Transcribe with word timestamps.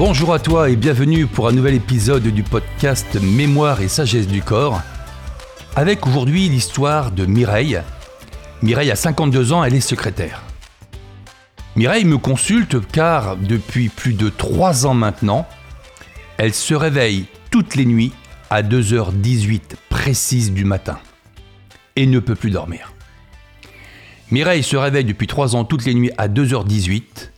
Bonjour 0.00 0.32
à 0.32 0.38
toi 0.38 0.70
et 0.70 0.76
bienvenue 0.76 1.26
pour 1.26 1.46
un 1.46 1.52
nouvel 1.52 1.74
épisode 1.74 2.22
du 2.22 2.42
podcast 2.42 3.18
Mémoire 3.20 3.82
et 3.82 3.88
sagesse 3.88 4.26
du 4.26 4.40
corps. 4.40 4.80
Avec 5.76 6.06
aujourd'hui 6.06 6.48
l'histoire 6.48 7.12
de 7.12 7.26
Mireille. 7.26 7.82
Mireille 8.62 8.90
a 8.90 8.96
52 8.96 9.52
ans, 9.52 9.62
elle 9.62 9.74
est 9.74 9.80
secrétaire. 9.80 10.40
Mireille 11.76 12.06
me 12.06 12.16
consulte 12.16 12.80
car 12.90 13.36
depuis 13.36 13.90
plus 13.90 14.14
de 14.14 14.30
3 14.30 14.86
ans 14.86 14.94
maintenant, 14.94 15.46
elle 16.38 16.54
se 16.54 16.72
réveille 16.72 17.26
toutes 17.50 17.74
les 17.74 17.84
nuits 17.84 18.12
à 18.48 18.62
2h18 18.62 19.60
précises 19.90 20.54
du 20.54 20.64
matin 20.64 20.98
et 21.96 22.06
ne 22.06 22.20
peut 22.20 22.36
plus 22.36 22.50
dormir. 22.50 22.94
Mireille 24.30 24.62
se 24.62 24.78
réveille 24.78 25.04
depuis 25.04 25.26
3 25.26 25.56
ans 25.56 25.66
toutes 25.66 25.84
les 25.84 25.92
nuits 25.92 26.12
à 26.16 26.26
2h18 26.26 27.29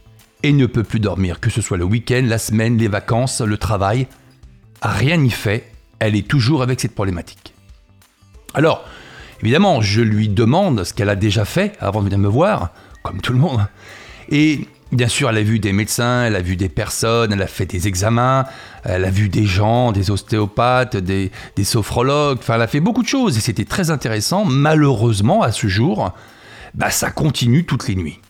et 0.43 0.53
ne 0.53 0.67
peut 0.67 0.83
plus 0.83 1.01
dormir, 1.01 1.41
que 1.41 1.51
ce 1.51 1.61
soit 1.61 1.77
le 1.77 1.85
week-end, 1.85 2.23
la 2.25 2.39
semaine, 2.39 2.79
les 2.79 2.89
vacances, 2.89 3.41
le 3.41 3.57
travail. 3.57 4.07
Rien 4.83 5.17
n'y 5.17 5.31
fait, 5.31 5.71
elle 5.99 6.17
est 6.17 6.27
toujours 6.27 6.63
avec 6.63 6.81
cette 6.81 6.95
problématique. 6.95 7.55
Alors, 8.55 8.85
évidemment, 9.41 9.81
je 9.81 10.01
lui 10.01 10.29
demande 10.29 10.85
ce 10.85 10.93
qu'elle 10.93 11.09
a 11.09 11.17
déjà 11.17 11.45
fait 11.45 11.77
avant 11.81 12.01
de 12.01 12.07
venir 12.07 12.19
me 12.19 12.29
voir, 12.29 12.71
comme 13.03 13.21
tout 13.21 13.33
le 13.33 13.39
monde. 13.39 13.67
Et 14.29 14.67
bien 14.93 15.09
sûr, 15.09 15.31
elle 15.31 15.39
a 15.39 15.43
vu 15.43 15.59
des 15.59 15.73
médecins, 15.73 16.25
elle 16.25 16.37
a 16.37 16.43
vu 16.43 16.57
des 16.57 16.69
personnes, 16.69 17.33
elle 17.33 17.43
a 17.43 17.47
fait 17.47 17.67
des 17.67 17.89
examens, 17.89 18.45
elle 18.85 19.05
a 19.05 19.11
vu 19.11 19.29
des 19.29 19.47
gens, 19.47 19.93
des 19.93 20.11
ostéopathes, 20.11 20.97
des, 20.97 21.31
sophrologues, 21.65 22.39
enfin, 22.39 22.57
elle 22.57 22.63
a 22.63 22.67
fait 22.67 22.81
beaucoup 22.81 23.03
de 23.03 23.09
choses 23.09 23.37
et 23.37 23.41
c'était 23.41 23.65
très 23.65 23.91
intéressant. 23.91 24.45
Malheureusement, 24.45 25.43
à 25.43 25.53
ce 25.53 25.67
jour, 25.67 26.13
bah, 26.75 26.91
ça 26.91 27.11
continue 27.11 27.65
toutes 27.65 27.89
les 27.89 27.95
nuits. 27.95 28.21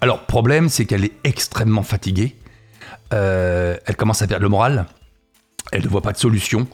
Alors, 0.00 0.20
problème, 0.20 0.68
c'est 0.68 0.84
qu'elle 0.84 1.04
est 1.04 1.14
extrêmement 1.24 1.82
fatiguée. 1.82 2.36
Euh, 3.12 3.76
elle 3.86 3.96
commence 3.96 4.22
à 4.22 4.26
perdre 4.26 4.42
le 4.42 4.48
moral. 4.48 4.86
Elle 5.72 5.82
ne 5.82 5.88
voit 5.88 6.02
pas 6.02 6.12
de 6.12 6.18
solution. 6.18 6.66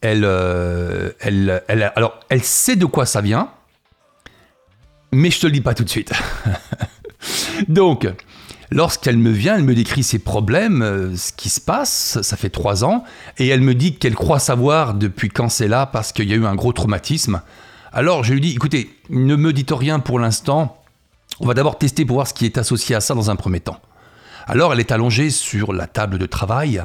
Elle, 0.00 0.24
euh, 0.24 1.10
elle, 1.20 1.62
alors, 1.94 2.20
elle 2.28 2.42
sait 2.42 2.76
de 2.76 2.86
quoi 2.86 3.04
ça 3.06 3.20
vient, 3.20 3.50
mais 5.12 5.30
je 5.30 5.40
te 5.40 5.46
le 5.46 5.52
dis 5.52 5.60
pas 5.60 5.74
tout 5.74 5.84
de 5.84 5.90
suite. 5.90 6.12
Donc, 7.68 8.08
lorsqu'elle 8.70 9.18
me 9.18 9.30
vient, 9.30 9.56
elle 9.56 9.64
me 9.64 9.74
décrit 9.74 10.02
ses 10.02 10.18
problèmes, 10.18 10.82
euh, 10.82 11.16
ce 11.16 11.32
qui 11.32 11.50
se 11.50 11.60
passe, 11.60 12.20
ça 12.22 12.36
fait 12.36 12.48
trois 12.48 12.82
ans, 12.84 13.04
et 13.36 13.48
elle 13.48 13.60
me 13.60 13.74
dit 13.74 13.96
qu'elle 13.96 14.14
croit 14.14 14.38
savoir 14.38 14.94
depuis 14.94 15.28
quand 15.28 15.50
c'est 15.50 15.68
là 15.68 15.84
parce 15.84 16.12
qu'il 16.12 16.30
y 16.30 16.32
a 16.32 16.36
eu 16.36 16.46
un 16.46 16.54
gros 16.54 16.72
traumatisme. 16.72 17.42
Alors, 17.92 18.24
je 18.24 18.32
lui 18.32 18.40
dis, 18.40 18.52
écoutez, 18.52 18.96
ne 19.10 19.36
me 19.36 19.52
dites 19.52 19.72
rien 19.72 19.98
pour 19.98 20.18
l'instant, 20.18 20.79
on 21.40 21.46
va 21.46 21.54
d'abord 21.54 21.78
tester 21.78 22.04
pour 22.04 22.16
voir 22.16 22.26
ce 22.26 22.34
qui 22.34 22.44
est 22.44 22.58
associé 22.58 22.94
à 22.94 23.00
ça 23.00 23.14
dans 23.14 23.30
un 23.30 23.36
premier 23.36 23.60
temps. 23.60 23.80
Alors 24.46 24.72
elle 24.72 24.80
est 24.80 24.92
allongée 24.92 25.30
sur 25.30 25.72
la 25.72 25.86
table 25.86 26.18
de 26.18 26.26
travail. 26.26 26.84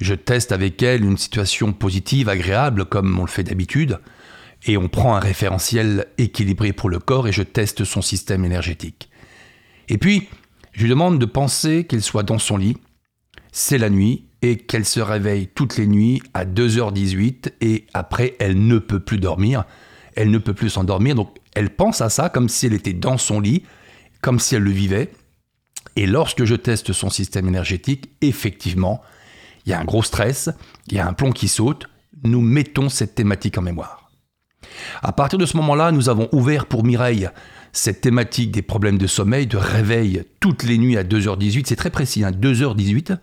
Je 0.00 0.14
teste 0.14 0.52
avec 0.52 0.82
elle 0.82 1.04
une 1.04 1.18
situation 1.18 1.72
positive, 1.72 2.28
agréable, 2.28 2.86
comme 2.86 3.18
on 3.18 3.22
le 3.22 3.28
fait 3.28 3.42
d'habitude, 3.42 3.98
et 4.66 4.76
on 4.76 4.88
prend 4.88 5.16
un 5.16 5.20
référentiel 5.20 6.06
équilibré 6.18 6.72
pour 6.72 6.88
le 6.88 6.98
corps 6.98 7.28
et 7.28 7.32
je 7.32 7.42
teste 7.42 7.84
son 7.84 8.00
système 8.00 8.44
énergétique. 8.44 9.10
Et 9.88 9.98
puis, 9.98 10.28
je 10.72 10.82
lui 10.82 10.90
demande 10.90 11.18
de 11.18 11.26
penser 11.26 11.84
qu'elle 11.84 12.02
soit 12.02 12.22
dans 12.22 12.38
son 12.38 12.56
lit, 12.56 12.76
c'est 13.52 13.78
la 13.78 13.90
nuit, 13.90 14.26
et 14.42 14.56
qu'elle 14.56 14.86
se 14.86 15.00
réveille 15.00 15.48
toutes 15.48 15.76
les 15.76 15.86
nuits 15.86 16.22
à 16.32 16.44
2h18, 16.44 17.52
et 17.60 17.86
après, 17.92 18.36
elle 18.38 18.66
ne 18.66 18.78
peut 18.78 19.00
plus 19.00 19.18
dormir, 19.18 19.64
elle 20.16 20.30
ne 20.30 20.38
peut 20.38 20.54
plus 20.54 20.70
s'endormir, 20.70 21.14
donc 21.14 21.36
elle 21.54 21.70
pense 21.70 22.00
à 22.00 22.08
ça 22.08 22.28
comme 22.28 22.48
si 22.48 22.66
elle 22.66 22.74
était 22.74 22.92
dans 22.92 23.18
son 23.18 23.40
lit, 23.40 23.64
comme 24.20 24.38
si 24.38 24.54
elle 24.54 24.62
le 24.62 24.70
vivait. 24.70 25.10
Et 25.96 26.06
lorsque 26.06 26.44
je 26.44 26.54
teste 26.54 26.92
son 26.92 27.10
système 27.10 27.48
énergétique, 27.48 28.10
effectivement, 28.20 29.02
il 29.66 29.70
y 29.70 29.72
a 29.72 29.80
un 29.80 29.84
gros 29.84 30.02
stress, 30.02 30.50
il 30.88 30.94
y 30.94 31.00
a 31.00 31.06
un 31.06 31.12
plomb 31.12 31.32
qui 31.32 31.48
saute, 31.48 31.88
nous 32.22 32.40
mettons 32.40 32.88
cette 32.88 33.14
thématique 33.14 33.58
en 33.58 33.62
mémoire. 33.62 34.10
À 35.02 35.12
partir 35.12 35.38
de 35.38 35.46
ce 35.46 35.56
moment-là, 35.56 35.90
nous 35.90 36.08
avons 36.08 36.28
ouvert 36.32 36.66
pour 36.66 36.84
Mireille 36.84 37.28
cette 37.72 38.00
thématique 38.00 38.50
des 38.50 38.62
problèmes 38.62 38.98
de 38.98 39.06
sommeil, 39.06 39.46
de 39.46 39.56
réveil 39.56 40.24
toutes 40.40 40.64
les 40.64 40.78
nuits 40.78 40.96
à 40.96 41.04
2h18, 41.04 41.64
c'est 41.66 41.76
très 41.76 41.90
précis, 41.90 42.22
2h18. 42.22 43.12
Hein, 43.12 43.18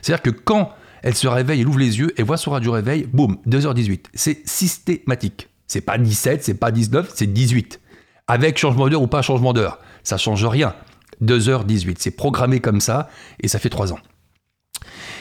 C'est-à-dire 0.00 0.22
que 0.22 0.30
quand 0.30 0.72
elle 1.02 1.14
se 1.14 1.26
réveille, 1.26 1.60
elle 1.60 1.68
ouvre 1.68 1.78
les 1.78 1.98
yeux, 1.98 2.12
et 2.20 2.22
voit 2.22 2.36
son 2.36 2.52
radio 2.52 2.72
réveil, 2.72 3.08
boum, 3.12 3.38
2h18. 3.48 4.06
C'est 4.14 4.46
systématique. 4.46 5.48
C'est 5.66 5.80
pas 5.80 5.98
17, 5.98 6.44
c'est 6.44 6.54
pas 6.54 6.70
19, 6.70 7.10
c'est 7.14 7.32
18. 7.32 7.80
Avec 8.26 8.58
changement 8.58 8.88
d'heure 8.88 9.02
ou 9.02 9.06
pas 9.06 9.22
changement 9.22 9.52
d'heure 9.52 9.78
ça 10.02 10.16
change 10.16 10.44
rien. 10.44 10.74
2h18, 11.22 11.96
c'est 11.98 12.12
programmé 12.12 12.60
comme 12.60 12.80
ça 12.80 13.08
et 13.40 13.48
ça 13.48 13.58
fait 13.58 13.68
3 13.68 13.92
ans. 13.92 13.98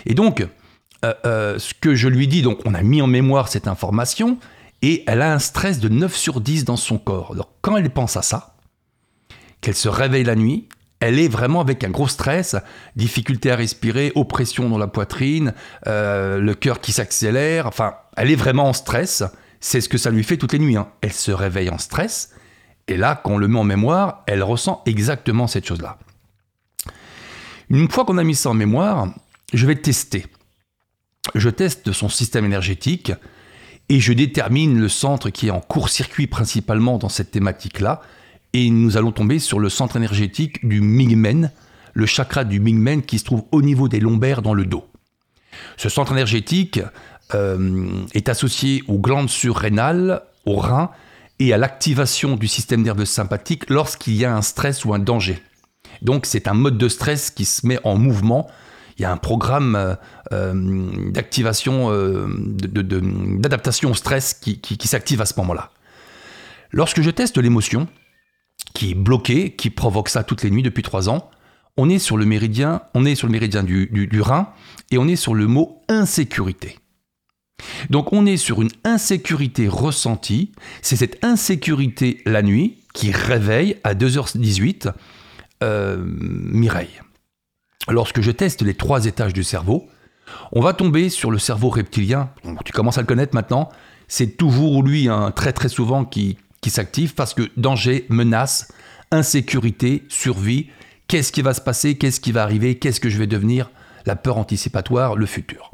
Et 0.05 0.13
donc, 0.13 0.47
euh, 1.05 1.13
euh, 1.25 1.59
ce 1.59 1.73
que 1.73 1.95
je 1.95 2.07
lui 2.07 2.27
dis, 2.27 2.41
donc 2.41 2.59
on 2.65 2.73
a 2.73 2.81
mis 2.81 3.01
en 3.01 3.07
mémoire 3.07 3.47
cette 3.47 3.67
information 3.67 4.37
et 4.81 5.03
elle 5.07 5.21
a 5.21 5.33
un 5.33 5.39
stress 5.39 5.79
de 5.79 5.89
9 5.89 6.15
sur 6.15 6.41
10 6.41 6.65
dans 6.65 6.77
son 6.77 6.97
corps. 6.97 7.31
Alors 7.33 7.51
quand 7.61 7.77
elle 7.77 7.89
pense 7.89 8.17
à 8.17 8.21
ça, 8.21 8.55
qu'elle 9.61 9.75
se 9.75 9.89
réveille 9.89 10.23
la 10.23 10.35
nuit, 10.35 10.69
elle 10.99 11.19
est 11.19 11.29
vraiment 11.29 11.61
avec 11.61 11.83
un 11.83 11.89
gros 11.89 12.07
stress, 12.07 12.55
difficulté 12.95 13.51
à 13.51 13.55
respirer, 13.55 14.11
oppression 14.15 14.69
dans 14.69 14.77
la 14.77 14.87
poitrine, 14.87 15.53
euh, 15.87 16.39
le 16.39 16.53
cœur 16.55 16.81
qui 16.81 16.91
s'accélère, 16.91 17.67
enfin, 17.67 17.95
elle 18.17 18.31
est 18.31 18.35
vraiment 18.35 18.67
en 18.67 18.73
stress. 18.73 19.23
C'est 19.61 19.81
ce 19.81 19.89
que 19.89 19.97
ça 19.97 20.09
lui 20.09 20.23
fait 20.23 20.37
toutes 20.37 20.53
les 20.53 20.59
nuits. 20.59 20.77
Hein. 20.77 20.89
Elle 21.01 21.13
se 21.13 21.31
réveille 21.31 21.69
en 21.69 21.77
stress, 21.77 22.33
et 22.89 22.97
là, 22.97 23.19
quand 23.21 23.33
on 23.33 23.37
le 23.37 23.47
met 23.47 23.59
en 23.59 23.63
mémoire, 23.63 24.23
elle 24.27 24.43
ressent 24.43 24.81
exactement 24.85 25.47
cette 25.47 25.65
chose-là. 25.65 25.97
Une 27.69 27.89
fois 27.89 28.05
qu'on 28.05 28.17
a 28.17 28.23
mis 28.23 28.35
ça 28.35 28.49
en 28.49 28.53
mémoire, 28.53 29.13
je 29.53 29.65
vais 29.65 29.75
tester. 29.75 30.25
Je 31.35 31.49
teste 31.49 31.91
son 31.91 32.09
système 32.09 32.45
énergétique 32.45 33.11
et 33.89 33.99
je 33.99 34.13
détermine 34.13 34.79
le 34.79 34.89
centre 34.89 35.29
qui 35.29 35.47
est 35.47 35.51
en 35.51 35.61
court-circuit 35.61 36.27
principalement 36.27 36.97
dans 36.97 37.09
cette 37.09 37.31
thématique-là. 37.31 38.01
Et 38.53 38.69
nous 38.71 38.97
allons 38.97 39.11
tomber 39.11 39.37
sur 39.37 39.59
le 39.59 39.69
centre 39.69 39.95
énergétique 39.97 40.67
du 40.67 40.81
Mingmen, 40.81 41.51
le 41.93 42.05
chakra 42.07 42.43
du 42.43 42.59
Mingmen 42.59 43.03
qui 43.03 43.19
se 43.19 43.25
trouve 43.25 43.43
au 43.51 43.61
niveau 43.61 43.87
des 43.87 43.99
lombaires 43.99 44.41
dans 44.41 44.55
le 44.55 44.65
dos. 44.65 44.87
Ce 45.77 45.89
centre 45.89 46.11
énergétique 46.11 46.79
euh, 47.35 47.87
est 48.13 48.29
associé 48.29 48.83
aux 48.87 48.97
glandes 48.97 49.29
surrénales, 49.29 50.23
aux 50.45 50.57
reins 50.57 50.89
et 51.39 51.53
à 51.53 51.57
l'activation 51.57 52.35
du 52.35 52.47
système 52.47 52.81
nerveux 52.81 53.05
sympathique 53.05 53.69
lorsqu'il 53.69 54.15
y 54.15 54.25
a 54.25 54.35
un 54.35 54.41
stress 54.41 54.85
ou 54.85 54.93
un 54.93 54.99
danger. 54.99 55.41
Donc 56.01 56.25
c'est 56.25 56.47
un 56.47 56.53
mode 56.53 56.77
de 56.77 56.87
stress 56.87 57.31
qui 57.31 57.45
se 57.45 57.65
met 57.65 57.79
en 57.83 57.97
mouvement. 57.97 58.49
Il 58.97 59.03
y 59.03 59.05
a 59.05 59.11
un 59.11 59.17
programme 59.17 59.75
euh, 59.75 59.95
euh, 60.33 61.11
d'activation, 61.11 61.91
euh, 61.91 62.27
d'adaptation 63.39 63.91
au 63.91 63.93
stress 63.93 64.33
qui, 64.33 64.77
s'active 64.83 65.21
à 65.21 65.25
ce 65.25 65.33
moment-là. 65.37 65.71
Lorsque 66.71 67.01
je 67.01 67.09
teste 67.09 67.37
l'émotion, 67.37 67.87
qui 68.73 68.91
est 68.91 68.95
bloquée, 68.95 69.55
qui 69.55 69.69
provoque 69.69 70.09
ça 70.09 70.23
toutes 70.23 70.43
les 70.43 70.51
nuits 70.51 70.63
depuis 70.63 70.83
trois 70.83 71.09
ans, 71.09 71.31
on 71.77 71.89
est 71.89 71.99
sur 71.99 72.17
le 72.17 72.25
méridien, 72.25 72.81
du, 72.93 73.87
du 73.87 74.21
rein 74.21 74.49
et 74.91 74.97
on 74.97 75.07
est 75.07 75.15
sur 75.15 75.33
le 75.33 75.47
mot 75.47 75.81
insécurité. 75.87 76.77
Donc 77.89 78.13
on 78.13 78.25
est 78.25 78.37
sur 78.37 78.61
une 78.61 78.71
insécurité 78.83 79.67
ressentie. 79.67 80.51
C'est 80.81 80.95
cette 80.95 81.23
insécurité 81.23 82.21
la 82.25 82.41
nuit 82.41 82.77
qui 82.93 83.11
réveille 83.11 83.77
à 83.83 83.93
2h18 83.93 84.91
euh, 85.63 85.97
Mireille. 86.01 87.01
Lorsque 87.89 88.21
je 88.21 88.31
teste 88.31 88.61
les 88.61 88.73
trois 88.73 89.05
étages 89.05 89.33
du 89.33 89.43
cerveau, 89.43 89.87
on 90.51 90.61
va 90.61 90.73
tomber 90.73 91.09
sur 91.09 91.31
le 91.31 91.39
cerveau 91.39 91.69
reptilien. 91.69 92.29
Tu 92.65 92.71
commences 92.71 92.97
à 92.97 93.01
le 93.01 93.07
connaître 93.07 93.35
maintenant. 93.35 93.69
C'est 94.07 94.37
toujours 94.37 94.83
lui, 94.83 95.07
un 95.07 95.31
très 95.31 95.53
très 95.53 95.69
souvent, 95.69 96.05
qui, 96.05 96.37
qui 96.61 96.69
s'active 96.69 97.13
parce 97.13 97.33
que 97.33 97.49
danger, 97.57 98.05
menace, 98.09 98.71
insécurité, 99.11 100.05
survie, 100.09 100.69
qu'est-ce 101.07 101.31
qui 101.31 101.41
va 101.41 101.53
se 101.53 101.61
passer, 101.61 101.97
qu'est-ce 101.97 102.19
qui 102.19 102.31
va 102.31 102.43
arriver, 102.43 102.77
qu'est-ce 102.77 102.99
que 102.99 103.09
je 103.09 103.17
vais 103.17 103.27
devenir, 103.27 103.71
la 104.05 104.15
peur 104.15 104.37
anticipatoire, 104.37 105.15
le 105.15 105.25
futur. 105.25 105.71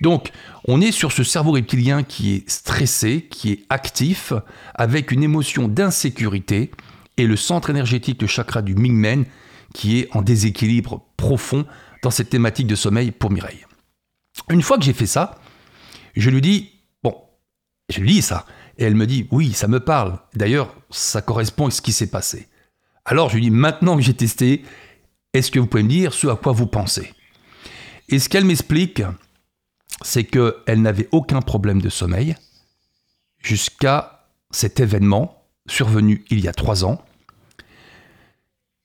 Donc, 0.00 0.30
on 0.66 0.80
est 0.80 0.92
sur 0.92 1.12
ce 1.12 1.22
cerveau 1.22 1.52
reptilien 1.52 2.02
qui 2.02 2.34
est 2.34 2.50
stressé, 2.50 3.26
qui 3.30 3.52
est 3.52 3.64
actif, 3.68 4.32
avec 4.74 5.12
une 5.12 5.22
émotion 5.22 5.68
d'insécurité, 5.68 6.70
et 7.16 7.26
le 7.26 7.36
centre 7.36 7.70
énergétique, 7.70 8.20
le 8.22 8.28
chakra 8.28 8.62
du 8.62 8.74
Mingmen, 8.74 9.24
qui 9.72 9.98
est 9.98 10.08
en 10.16 10.22
déséquilibre 10.22 11.06
profond 11.16 11.66
dans 12.02 12.10
cette 12.10 12.30
thématique 12.30 12.66
de 12.66 12.74
sommeil 12.74 13.10
pour 13.10 13.30
Mireille. 13.30 13.64
Une 14.50 14.62
fois 14.62 14.78
que 14.78 14.84
j'ai 14.84 14.92
fait 14.92 15.06
ça, 15.06 15.38
je 16.16 16.30
lui 16.30 16.40
dis, 16.40 16.70
bon, 17.02 17.16
je 17.88 18.00
lui 18.00 18.14
dis 18.14 18.22
ça, 18.22 18.46
et 18.78 18.84
elle 18.84 18.94
me 18.94 19.06
dit, 19.06 19.28
oui, 19.30 19.52
ça 19.52 19.68
me 19.68 19.80
parle. 19.80 20.18
D'ailleurs, 20.34 20.74
ça 20.90 21.22
correspond 21.22 21.68
à 21.68 21.70
ce 21.70 21.82
qui 21.82 21.92
s'est 21.92 22.10
passé. 22.10 22.48
Alors 23.04 23.28
je 23.28 23.36
lui 23.36 23.42
dis, 23.42 23.50
maintenant 23.50 23.96
que 23.96 24.02
j'ai 24.02 24.14
testé, 24.14 24.64
est-ce 25.32 25.50
que 25.50 25.58
vous 25.58 25.66
pouvez 25.66 25.82
me 25.82 25.88
dire 25.88 26.14
ce 26.14 26.26
à 26.26 26.36
quoi 26.36 26.52
vous 26.52 26.66
pensez? 26.66 27.12
Et 28.08 28.18
ce 28.18 28.28
qu'elle 28.28 28.44
m'explique, 28.44 29.02
c'est 30.04 30.24
qu'elle 30.24 30.82
n'avait 30.82 31.08
aucun 31.12 31.40
problème 31.40 31.80
de 31.80 31.88
sommeil 31.88 32.36
jusqu'à 33.38 34.26
cet 34.50 34.78
événement 34.78 35.42
survenu 35.66 36.24
il 36.28 36.40
y 36.40 36.46
a 36.46 36.52
trois 36.52 36.84
ans. 36.84 37.02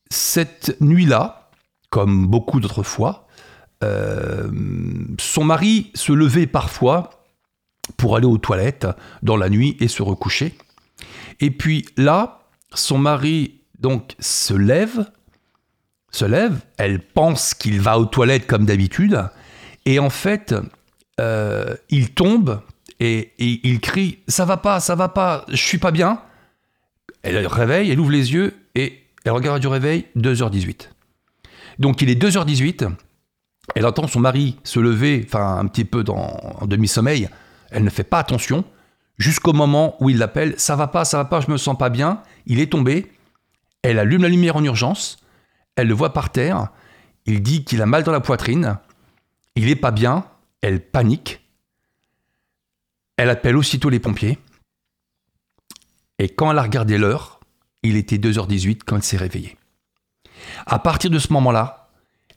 Cette 0.10 0.80
nuit-là, 0.82 1.52
comme 1.90 2.26
beaucoup 2.26 2.62
d'autres 2.62 2.84
fois, 2.84 3.28
euh, 3.84 4.50
son 5.20 5.44
mari 5.44 5.92
se 5.94 6.14
levait 6.14 6.48
parfois 6.48 7.26
pour 7.98 8.16
aller 8.16 8.26
aux 8.26 8.38
toilettes 8.38 8.88
dans 9.22 9.36
la 9.36 9.50
nuit 9.50 9.76
et 9.82 9.90
se 9.90 10.02
recoucher. 10.02 10.58
Et 11.42 11.52
puis 11.52 11.86
là, 11.98 12.44
son 12.74 12.98
mari 12.98 13.60
donc 13.80 14.16
se 14.20 14.54
lève, 14.54 15.12
se 16.12 16.26
lève, 16.26 16.62
elle 16.78 17.02
pense 17.02 17.54
qu'il 17.54 17.82
va 17.82 18.00
aux 18.00 18.06
toilettes 18.06 18.48
comme 18.48 18.66
d'habitude, 18.66 19.30
et 19.86 20.00
en 20.00 20.10
fait, 20.10 20.56
euh, 21.20 21.76
il 21.90 22.12
tombe 22.12 22.62
et, 23.00 23.34
il 23.40 23.80
crie 23.80 24.20
Ça 24.28 24.46
va 24.46 24.58
pas, 24.58 24.80
ça 24.80 24.96
va 24.96 25.10
pas, 25.10 25.46
je 25.50 25.56
suis 25.56 25.78
pas 25.78 25.92
bien. 25.92 26.22
Elle 27.22 27.46
réveille, 27.48 27.92
elle 27.92 28.00
ouvre 28.00 28.12
les 28.12 28.34
yeux 28.34 28.56
et 28.76 29.04
elle 29.26 29.32
regarde 29.34 29.60
du 29.60 29.68
réveil 29.68 30.06
2h18. 30.18 30.90
Donc 31.78 32.02
il 32.02 32.10
est 32.10 32.22
2h18, 32.22 32.90
elle 33.76 33.86
entend 33.86 34.08
son 34.08 34.20
mari 34.20 34.58
se 34.64 34.80
lever, 34.80 35.26
enfin 35.26 35.58
un 35.58 35.66
petit 35.68 35.86
peu 35.86 36.04
dans, 36.04 36.38
en 36.60 36.66
demi-sommeil, 36.66 37.30
elle 37.72 37.84
ne 37.84 37.90
fait 37.90 38.04
pas 38.04 38.20
attention, 38.20 38.66
jusqu'au 39.18 39.54
moment 39.54 39.96
où 40.02 40.10
il 40.10 40.18
l'appelle, 40.18 40.56
ça 40.58 40.76
va 40.76 40.88
pas, 40.88 41.06
ça 41.06 41.18
va 41.18 41.26
pas, 41.26 41.42
je 41.42 41.52
me 41.52 41.58
sens 41.58 41.78
pas 41.78 41.90
bien, 41.90 42.22
il 42.48 42.60
est 42.60 42.72
tombé, 42.72 43.12
elle 43.82 44.00
allume 44.00 44.24
la 44.24 44.30
lumière 44.30 44.58
en 44.58 44.64
urgence, 44.64 45.20
elle 45.76 45.88
le 45.88 45.94
voit 45.94 46.12
par 46.12 46.32
terre, 46.32 46.68
il 47.26 47.42
dit 47.42 47.64
qu'il 47.64 47.82
a 47.82 47.86
mal 47.86 48.04
dans 48.04 48.12
la 48.12 48.20
poitrine, 48.20 48.78
il 49.56 49.70
est 49.70 49.76
pas 49.76 49.92
bien, 49.92 50.26
elle 50.62 50.82
panique, 50.82 51.42
elle 53.18 53.30
appelle 53.30 53.58
aussitôt 53.58 53.90
les 53.90 54.00
pompiers, 54.00 54.38
et 56.20 56.30
quand 56.30 56.52
elle 56.52 56.58
a 56.58 56.64
regardé 56.64 56.98
l'heure, 56.98 57.40
il 57.84 57.96
était 57.96 58.18
2h18 58.18 58.80
quand 58.86 58.98
elle 58.98 59.04
s'est 59.04 59.18
réveillée. 59.18 59.58
À 60.66 60.80
partir 60.80 61.10
de 61.10 61.20
ce 61.20 61.32
moment-là, 61.34 61.90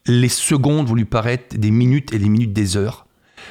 les 0.07 0.29
secondes 0.29 0.89
vont 0.89 0.95
lui 0.95 1.05
paraître 1.05 1.57
des 1.57 1.71
minutes 1.71 2.13
et 2.13 2.19
des 2.19 2.29
minutes 2.29 2.53
des 2.53 2.77
heures. 2.77 3.07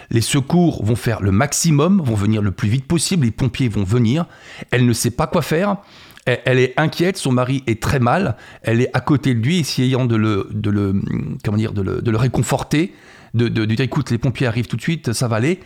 Les 0.10 0.22
secours 0.22 0.84
vont 0.86 0.96
faire 0.96 1.22
le 1.22 1.32
maximum, 1.32 2.02
vont 2.02 2.16
venir 2.16 2.42
le 2.42 2.52
plus 2.52 2.70
vite 2.70 2.86
possible, 2.86 3.26
les 3.26 3.32
pompiers 3.32 3.68
vont 3.68 3.84
venir. 3.84 4.26
Elle 4.72 4.86
ne 4.86 4.94
sait 4.94 5.12
pas 5.12 5.28
quoi 5.28 5.42
faire. 5.42 5.78
Elle 6.26 6.60
est 6.60 6.80
inquiète, 6.80 7.18
son 7.18 7.32
mari 7.32 7.64
est 7.66 7.82
très 7.82 8.00
mal. 8.00 8.38
Elle 8.62 8.82
est 8.82 8.96
à 8.96 9.02
côté 9.02 9.34
de 9.34 9.40
lui, 9.40 9.60
essayant 9.60 10.06
de 10.06 10.16
le, 10.16 10.48
de 10.52 10.70
le, 10.70 11.02
comment 11.44 11.58
dire, 11.58 11.74
de 11.74 11.82
le, 11.82 12.18
réconforter, 12.18 12.94
de, 13.34 13.48
de, 13.48 13.66
dire 13.66 13.82
écoute, 13.82 14.12
les 14.12 14.20
pompiers 14.20 14.46
arrivent 14.46 14.68
tout 14.68 14.78
de 14.78 14.82
suite, 14.82 15.14
ça 15.14 15.28
va 15.28 15.38
aller. 15.38 15.60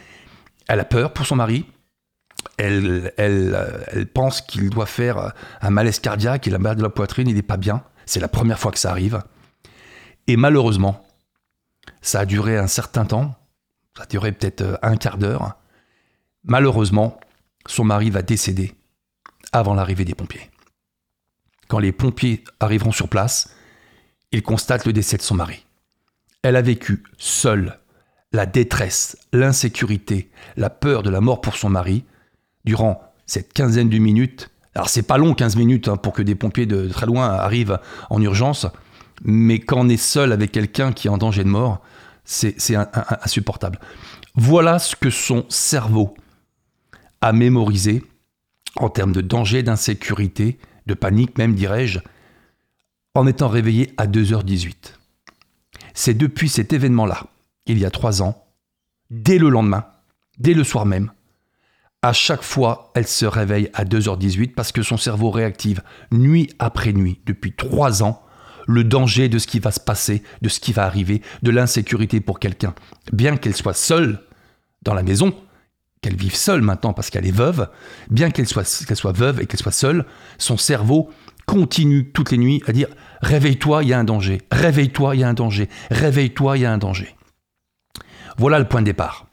Elle 0.68 0.80
a 0.80 0.86
peur 0.86 1.12
pour 1.12 1.26
son 1.26 1.36
mari. 1.36 1.66
Elle, 2.58 3.12
elle, 3.18 3.86
elle 3.88 4.08
pense 4.08 4.40
qu'il 4.42 4.70
doit 4.70 4.86
faire 4.86 5.34
un 5.62 5.70
malaise 5.72 6.00
cardiaque, 6.00 6.46
il 6.48 6.56
a 6.56 6.60
mal 6.60 6.78
de 6.78 6.84
la 6.84 6.90
poitrine, 6.90 7.28
il 7.28 7.36
n'est 7.36 7.42
pas 7.42 7.58
bien. 7.58 7.84
C'est 8.06 8.20
la 8.20 8.28
première 8.28 8.60
fois 8.60 8.72
que 8.72 8.80
ça 8.80 8.92
arrive. 8.92 9.22
Et 10.28 10.38
malheureusement, 10.38 11.06
ça 12.02 12.22
a 12.22 12.26
duré 12.26 12.58
un 12.58 12.68
certain 12.68 13.06
temps, 13.06 13.36
ça 13.98 14.04
a 14.04 14.06
duré 14.06 14.32
peut-être 14.32 14.62
euh, 14.62 14.78
un 14.82 14.96
quart 14.96 15.18
d'heure. 15.18 15.56
Malheureusement, 16.44 17.20
son 17.68 17.84
mari 17.84 18.10
va 18.10 18.22
décéder 18.22 18.74
avant 19.56 19.74
l'arrivée 19.74 20.06
des 20.06 20.16
pompiers. 20.16 20.50
Quand 21.68 21.80
les 21.80 21.92
pompiers 21.92 22.44
arriveront 22.60 22.92
sur 22.92 23.10
place, 23.10 23.56
ils 24.32 24.44
constatent 24.44 24.86
le 24.86 24.94
décès 24.94 25.18
de 25.18 25.22
son 25.22 25.36
mari. 25.36 25.66
Elle 26.44 26.56
a 26.56 26.62
vécu 26.62 27.04
seule 27.18 27.80
la 28.32 28.46
détresse, 28.46 29.18
l'insécurité, 29.32 30.30
la 30.58 30.70
peur 30.70 31.04
de 31.04 31.10
la 31.10 31.22
mort 31.22 31.42
pour 31.42 31.56
son 31.56 31.70
mari 31.70 32.04
durant 32.66 33.02
cette 33.26 33.54
quinzaine 33.54 33.90
de 33.90 33.98
minutes 33.98 34.50
alors 34.76 34.90
c'est 34.90 35.04
pas 35.04 35.18
long 35.18 35.34
15 35.34 35.56
minutes 35.56 35.88
hein, 35.88 35.96
pour 35.96 36.14
que 36.14 36.22
des 36.22 36.36
pompiers 36.36 36.66
de 36.66 36.90
très 36.90 37.06
loin 37.06 37.30
arrivent 37.30 37.80
en 38.10 38.22
urgence, 38.22 38.68
mais 39.24 39.60
quand 39.60 39.80
on 39.80 39.90
est 39.90 39.98
seul 39.98 40.34
avec 40.34 40.52
quelqu'un 40.52 40.92
qui 40.92 41.08
est 41.08 41.10
en 41.10 41.18
danger 41.18 41.46
de 41.46 41.50
mort, 41.50 41.82
c'est 42.26 42.76
insupportable. 43.22 43.80
Voilà 44.36 44.80
ce 44.80 44.96
que 44.96 45.10
son 45.10 45.46
cerveau 45.48 46.16
a 47.22 47.32
mémorisé 47.32 48.04
en 48.76 48.90
termes 48.90 49.14
de 49.14 49.22
danger, 49.22 49.64
d'insécurité, 49.64 50.60
de 50.86 50.94
panique 50.94 51.38
même 51.38 51.56
dirais-je, 51.56 52.00
en 53.14 53.28
étant 53.28 53.48
réveillé 53.48 53.94
à 53.98 54.08
2h18. 54.08 54.96
C'est 55.94 56.14
depuis 56.14 56.50
cet 56.50 56.74
événement-là, 56.74 57.28
il 57.66 57.80
y 57.80 57.86
a 57.86 57.92
trois 57.92 58.22
ans, 58.22 58.46
dès 59.10 59.38
le 59.38 59.50
lendemain, 59.50 59.86
dès 60.38 60.54
le 60.54 60.64
soir 60.64 60.86
même, 60.86 61.12
à 62.02 62.14
chaque 62.14 62.44
fois, 62.44 62.92
elle 62.94 63.08
se 63.08 63.26
réveille 63.26 63.72
à 63.74 63.84
2h18 63.84 64.54
parce 64.54 64.72
que 64.72 64.84
son 64.84 64.98
cerveau 64.98 65.32
réactive 65.32 65.82
nuit 66.12 66.54
après 66.60 66.94
nuit 66.94 67.20
depuis 67.26 67.54
trois 67.54 68.04
ans 68.04 68.22
le 68.68 68.84
danger 68.84 69.30
de 69.30 69.40
ce 69.40 69.48
qui 69.48 69.60
va 69.60 69.72
se 69.72 69.80
passer, 69.80 70.22
de 70.42 70.50
ce 70.50 70.60
qui 70.60 70.72
va 70.72 70.86
arriver, 70.86 71.22
de 71.42 71.52
l'insécurité 71.52 72.20
pour 72.20 72.40
quelqu'un. 72.40 72.76
Bien 73.12 73.38
qu'elle 73.38 73.56
soit 73.56 73.74
seule 73.74 74.22
dans 74.84 74.94
la 74.94 75.02
maison, 75.02 75.34
qu'elle 76.06 76.16
vive 76.16 76.36
seule 76.36 76.62
maintenant 76.62 76.94
parce 76.94 77.10
qu'elle 77.10 77.26
est 77.26 77.36
veuve, 77.36 77.68
bien 78.12 78.30
qu'elle 78.30 78.48
soit, 78.48 78.64
soit 78.64 79.12
veuve 79.12 79.42
et 79.42 79.48
qu'elle 79.48 79.60
soit 79.60 79.72
seule, 79.72 80.06
son 80.38 80.56
cerveau 80.56 81.10
continue 81.48 82.12
toutes 82.12 82.30
les 82.30 82.38
nuits 82.38 82.62
à 82.68 82.74
dire 82.74 82.90
Réveille-toi, 83.24 83.82
il 83.82 83.90
y 83.90 83.94
a 83.94 83.98
un 83.98 84.04
danger, 84.04 84.40
réveille-toi, 84.52 85.16
il 85.16 85.22
y 85.22 85.24
a 85.24 85.30
un 85.30 85.34
danger, 85.34 85.68
réveille-toi, 85.90 86.58
il 86.58 86.62
y 86.62 86.66
a 86.66 86.72
un 86.72 86.78
danger. 86.78 87.16
Voilà 88.38 88.60
le 88.60 88.66
point 88.66 88.82
de 88.82 88.86
départ. 88.86 89.26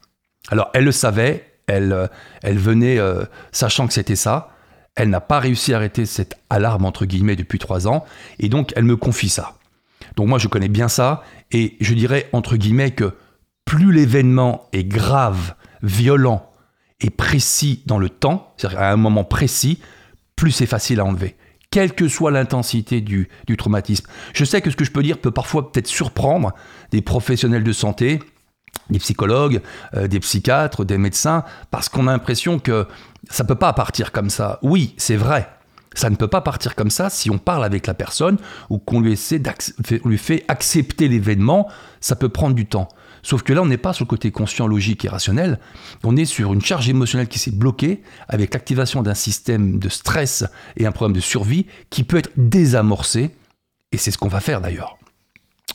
Alors 0.48 0.70
elle 0.72 0.84
le 0.84 0.92
savait, 0.92 1.58
elle, 1.66 1.92
euh, 1.92 2.06
elle 2.42 2.56
venait 2.56 2.98
euh, 2.98 3.24
sachant 3.50 3.86
que 3.86 3.92
c'était 3.92 4.16
ça. 4.16 4.48
Elle 4.94 5.10
n'a 5.10 5.20
pas 5.20 5.40
réussi 5.40 5.74
à 5.74 5.76
arrêter 5.76 6.06
cette 6.06 6.38
alarme, 6.48 6.86
entre 6.86 7.04
guillemets, 7.04 7.36
depuis 7.36 7.58
trois 7.58 7.86
ans. 7.86 8.04
Et 8.38 8.48
donc, 8.48 8.72
elle 8.76 8.84
me 8.84 8.96
confie 8.96 9.30
ça. 9.30 9.54
Donc 10.16 10.28
moi, 10.28 10.38
je 10.38 10.48
connais 10.48 10.68
bien 10.68 10.88
ça. 10.88 11.22
Et 11.50 11.76
je 11.80 11.94
dirais, 11.94 12.28
entre 12.32 12.56
guillemets, 12.56 12.90
que 12.90 13.14
plus 13.64 13.90
l'événement 13.90 14.68
est 14.74 14.84
grave, 14.84 15.54
violent 15.82 16.51
et 17.02 17.10
précis 17.10 17.82
dans 17.86 17.98
le 17.98 18.08
temps, 18.08 18.52
c'est-à-dire 18.56 18.80
à 18.80 18.90
un 18.90 18.96
moment 18.96 19.24
précis, 19.24 19.78
plus 20.36 20.50
c'est 20.50 20.66
facile 20.66 21.00
à 21.00 21.04
enlever 21.04 21.36
quelle 21.72 21.94
que 21.94 22.06
soit 22.06 22.30
l'intensité 22.30 23.00
du, 23.00 23.30
du, 23.46 23.56
traumatisme. 23.56 24.06
Je 24.34 24.44
sais 24.44 24.60
que 24.60 24.70
ce 24.70 24.76
que 24.76 24.84
je 24.84 24.92
peux 24.92 25.02
dire 25.02 25.16
peut 25.16 25.30
parfois 25.30 25.72
peut-être 25.72 25.86
surprendre 25.86 26.52
des 26.90 27.00
professionnels 27.00 27.64
de 27.64 27.72
santé, 27.72 28.20
des 28.90 28.98
psychologues, 28.98 29.62
euh, 29.94 30.06
des 30.06 30.20
psychiatres, 30.20 30.84
des 30.84 30.98
médecins, 30.98 31.44
parce 31.70 31.88
qu'on 31.88 32.06
a 32.08 32.12
l'impression 32.12 32.58
que 32.58 32.86
ça 33.30 33.42
ne 33.42 33.48
peut 33.48 33.56
pas 33.56 33.72
partir 33.72 34.12
comme 34.12 34.30
ça. 34.30 34.58
Oui, 34.62 34.94
c'est 34.98 35.16
vrai. 35.16 35.48
Ça 35.94 36.10
ne 36.10 36.16
peut 36.16 36.28
pas 36.28 36.40
partir 36.42 36.74
comme 36.74 36.90
ça 36.90 37.10
si 37.10 37.30
on 37.30 37.38
parle 37.38 37.64
avec 37.64 37.86
la 37.86 37.94
personne 37.94 38.38
ou 38.70 38.78
qu'on 38.78 39.00
lui, 39.00 39.18
lui 40.04 40.18
fait 40.18 40.44
accepter 40.48 41.08
l'événement, 41.08 41.68
ça 42.00 42.16
peut 42.16 42.28
prendre 42.28 42.54
du 42.54 42.66
temps. 42.66 42.88
Sauf 43.22 43.42
que 43.42 43.52
là, 43.52 43.62
on 43.62 43.66
n'est 43.66 43.76
pas 43.76 43.92
sur 43.92 44.04
le 44.04 44.08
côté 44.08 44.30
conscient, 44.30 44.66
logique 44.66 45.04
et 45.04 45.08
rationnel. 45.08 45.60
On 46.02 46.16
est 46.16 46.24
sur 46.24 46.52
une 46.52 46.60
charge 46.60 46.88
émotionnelle 46.88 47.28
qui 47.28 47.38
s'est 47.38 47.52
bloquée 47.52 48.02
avec 48.28 48.52
l'activation 48.52 49.02
d'un 49.02 49.14
système 49.14 49.78
de 49.78 49.88
stress 49.88 50.44
et 50.76 50.86
un 50.86 50.92
problème 50.92 51.14
de 51.14 51.20
survie 51.20 51.66
qui 51.90 52.02
peut 52.02 52.18
être 52.18 52.30
désamorcé. 52.36 53.30
Et 53.92 53.96
c'est 53.96 54.10
ce 54.10 54.18
qu'on 54.18 54.28
va 54.28 54.40
faire 54.40 54.60
d'ailleurs. 54.60 54.98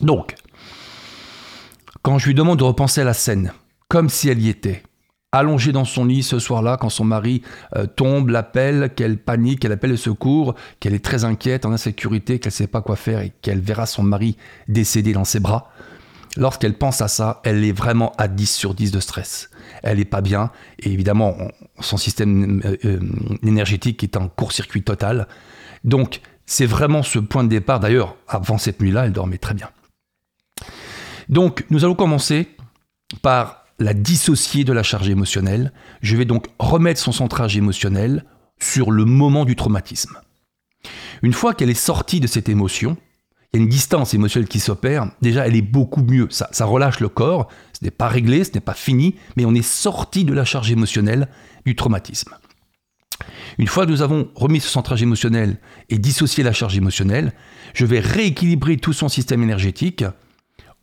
Donc, 0.02 0.36
quand 2.02 2.18
je 2.20 2.28
lui 2.28 2.34
demande 2.34 2.60
de 2.60 2.64
repenser 2.64 3.02
à 3.02 3.06
la 3.06 3.14
scène, 3.14 3.54
comme 3.88 4.10
si 4.10 4.28
elle 4.28 4.42
y 4.42 4.50
était, 4.50 4.84
allongée 5.32 5.72
dans 5.72 5.86
son 5.86 6.06
lit 6.06 6.24
ce 6.24 6.40
soir-là, 6.40 6.78
quand 6.78 6.90
son 6.90 7.04
mari 7.04 7.42
euh, 7.76 7.86
tombe, 7.86 8.30
l'appelle, 8.30 8.92
qu'elle 8.96 9.18
panique, 9.18 9.60
qu'elle 9.60 9.72
appelle 9.72 9.92
le 9.92 9.98
secours, 9.98 10.56
qu'elle 10.80 10.94
est 10.94 11.04
très 11.04 11.26
inquiète, 11.26 11.66
en 11.66 11.72
insécurité, 11.72 12.40
qu'elle 12.40 12.52
ne 12.52 12.56
sait 12.56 12.68
pas 12.68 12.82
quoi 12.82 12.96
faire 12.96 13.22
et 13.22 13.32
qu'elle 13.42 13.60
verra 13.60 13.86
son 13.86 14.04
mari 14.04 14.38
décédé 14.68 15.14
dans 15.14 15.26
ses 15.26 15.40
bras, 15.40 15.72
lorsqu'elle 16.38 16.78
pense 16.78 17.02
à 17.02 17.08
ça, 17.08 17.42
elle 17.44 17.64
est 17.66 17.72
vraiment 17.72 18.14
à 18.18 18.28
10 18.28 18.56
sur 18.56 18.74
10 18.74 18.92
de 18.92 19.00
stress. 19.00 19.50
Elle 19.84 19.98
n'est 19.98 20.06
pas 20.06 20.22
bien, 20.22 20.52
et 20.80 20.92
évidemment, 20.92 21.36
son 21.80 21.98
système 21.98 22.62
euh, 22.66 22.78
euh, 22.86 23.00
énergétique 23.44 24.04
est 24.04 24.16
en 24.18 24.30
court-circuit 24.30 24.84
total. 24.84 25.28
Donc, 25.84 26.22
c'est 26.46 26.66
vraiment 26.66 27.04
ce 27.04 27.20
point 27.20 27.44
de 27.44 27.50
départ. 27.50 27.80
D'ailleurs, 27.80 28.16
avant 28.28 28.58
cette 28.58 28.82
nuit-là, 28.82 29.06
elle 29.06 29.12
dormait 29.12 29.38
très 29.38 29.54
bien. 29.54 29.70
Donc, 31.30 31.66
nous 31.70 31.84
allons 31.84 31.96
commencer 31.96 32.48
par 33.22 33.66
la 33.80 33.94
dissocier 33.94 34.64
de 34.64 34.74
la 34.74 34.84
charge 34.84 35.10
émotionnelle. 35.10 35.72
Je 36.02 36.16
vais 36.16 36.26
donc 36.26 36.48
remettre 36.58 37.00
son 37.00 37.12
centrage 37.12 37.58
émotionnel 37.58 38.26
sur 38.60 38.92
le 38.92 39.06
moment 39.06 39.46
du 39.46 39.56
traumatisme. 39.56 40.18
Une 41.22 41.34
fois 41.34 41.54
qu'elle 41.54 41.70
est 41.70 41.74
sortie 41.74 42.20
de 42.20 42.28
cette 42.28 42.50
émotion, 42.50 42.98
une 43.58 43.68
distance 43.68 44.14
émotionnelle 44.14 44.48
qui 44.48 44.60
s'opère. 44.60 45.12
Déjà, 45.22 45.48
elle 45.48 45.56
est 45.56 45.62
beaucoup 45.62 46.02
mieux. 46.02 46.28
Ça, 46.30 46.50
ça 46.52 46.66
relâche 46.66 47.00
le 47.00 47.10
corps. 47.10 47.48
Ce 47.74 47.84
n'est 47.84 47.92
pas 47.92 48.08
réglé, 48.08 48.44
ce 48.44 48.52
n'est 48.54 48.62
pas 48.62 48.74
fini, 48.74 49.16
mais 49.36 49.46
on 49.46 49.54
est 49.54 49.62
sorti 49.62 50.24
de 50.24 50.34
la 50.34 50.46
charge 50.46 50.72
émotionnelle 50.72 51.28
du 51.66 51.76
traumatisme. 51.76 52.34
Une 53.58 53.68
fois 53.68 53.86
que 53.86 53.92
nous 53.92 54.02
avons 54.02 54.30
remis 54.36 54.60
ce 54.60 54.70
centrage 54.70 55.02
émotionnel 55.02 55.58
et 55.90 55.98
dissocié 55.98 56.44
la 56.44 56.54
charge 56.54 56.78
émotionnelle, 56.78 57.34
je 57.74 57.86
vais 57.86 58.00
rééquilibrer 58.00 58.78
tout 58.78 58.94
son 58.94 59.10
système 59.10 59.42
énergétique 59.42 60.04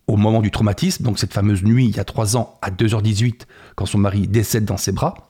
au 0.07 0.17
moment 0.17 0.41
du 0.41 0.51
traumatisme, 0.51 1.03
donc 1.03 1.17
cette 1.17 1.33
fameuse 1.33 1.63
nuit 1.63 1.85
il 1.85 1.95
y 1.95 1.99
a 1.99 2.03
trois 2.03 2.37
ans 2.37 2.59
à 2.61 2.69
2h18 2.69 3.41
quand 3.75 3.85
son 3.85 3.97
mari 3.97 4.27
décède 4.27 4.65
dans 4.65 4.77
ses 4.77 4.91
bras. 4.91 5.29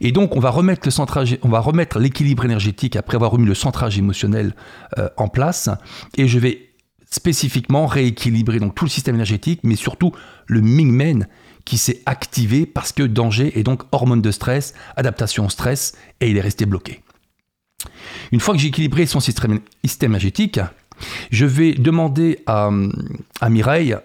Et 0.00 0.12
donc 0.12 0.34
on 0.34 0.40
va 0.40 0.50
remettre 0.50 0.82
le 0.86 0.90
centrage, 0.90 1.36
on 1.42 1.48
va 1.48 1.60
remettre 1.60 1.98
l'équilibre 1.98 2.44
énergétique 2.44 2.96
après 2.96 3.16
avoir 3.16 3.30
remis 3.30 3.46
le 3.46 3.54
centrage 3.54 3.98
émotionnel 3.98 4.54
euh, 4.98 5.08
en 5.16 5.28
place. 5.28 5.68
Et 6.16 6.26
je 6.26 6.38
vais 6.38 6.69
spécifiquement 7.10 7.86
rééquilibrer 7.86 8.60
tout 8.74 8.84
le 8.84 8.90
système 8.90 9.16
énergétique, 9.16 9.60
mais 9.64 9.76
surtout 9.76 10.12
le 10.46 10.60
Mingmen 10.60 11.26
qui 11.64 11.76
s'est 11.76 12.00
activé 12.06 12.66
parce 12.66 12.92
que 12.92 13.02
danger 13.02 13.58
et 13.58 13.62
donc 13.62 13.82
hormone 13.92 14.22
de 14.22 14.30
stress, 14.30 14.74
adaptation 14.96 15.46
au 15.46 15.50
stress, 15.50 15.94
et 16.20 16.30
il 16.30 16.36
est 16.36 16.40
resté 16.40 16.66
bloqué. 16.66 17.02
Une 18.32 18.40
fois 18.40 18.54
que 18.54 18.60
j'ai 18.60 18.68
équilibré 18.68 19.06
son 19.06 19.20
système, 19.20 19.60
énergétique, 20.02 20.60
je 21.30 21.46
vais 21.46 21.72
demander 21.74 22.42
à, 22.46 22.70
à 23.40 23.48
Mireille, 23.48 23.96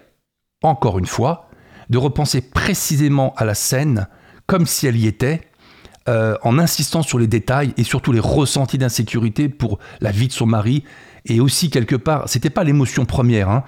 encore 0.62 0.98
une 0.98 1.06
fois, 1.06 1.48
de 1.90 1.98
repenser 1.98 2.40
précisément 2.40 3.34
à 3.36 3.44
la 3.44 3.54
scène 3.54 4.08
comme 4.46 4.66
si 4.66 4.86
elle 4.86 4.96
y 4.96 5.06
était, 5.06 5.42
euh, 6.08 6.36
en 6.42 6.58
insistant 6.58 7.02
sur 7.02 7.18
les 7.18 7.26
détails 7.26 7.74
et 7.76 7.82
surtout 7.82 8.12
les 8.12 8.20
ressentis 8.20 8.78
d'insécurité 8.78 9.48
pour 9.48 9.80
la 10.00 10.12
vie 10.12 10.28
de 10.28 10.32
son 10.32 10.46
mari 10.46 10.84
et 11.26 11.40
aussi 11.40 11.70
quelque 11.70 11.96
part, 11.96 12.28
c'était 12.28 12.50
pas 12.50 12.64
l'émotion 12.64 13.04
première, 13.04 13.50
hein, 13.50 13.64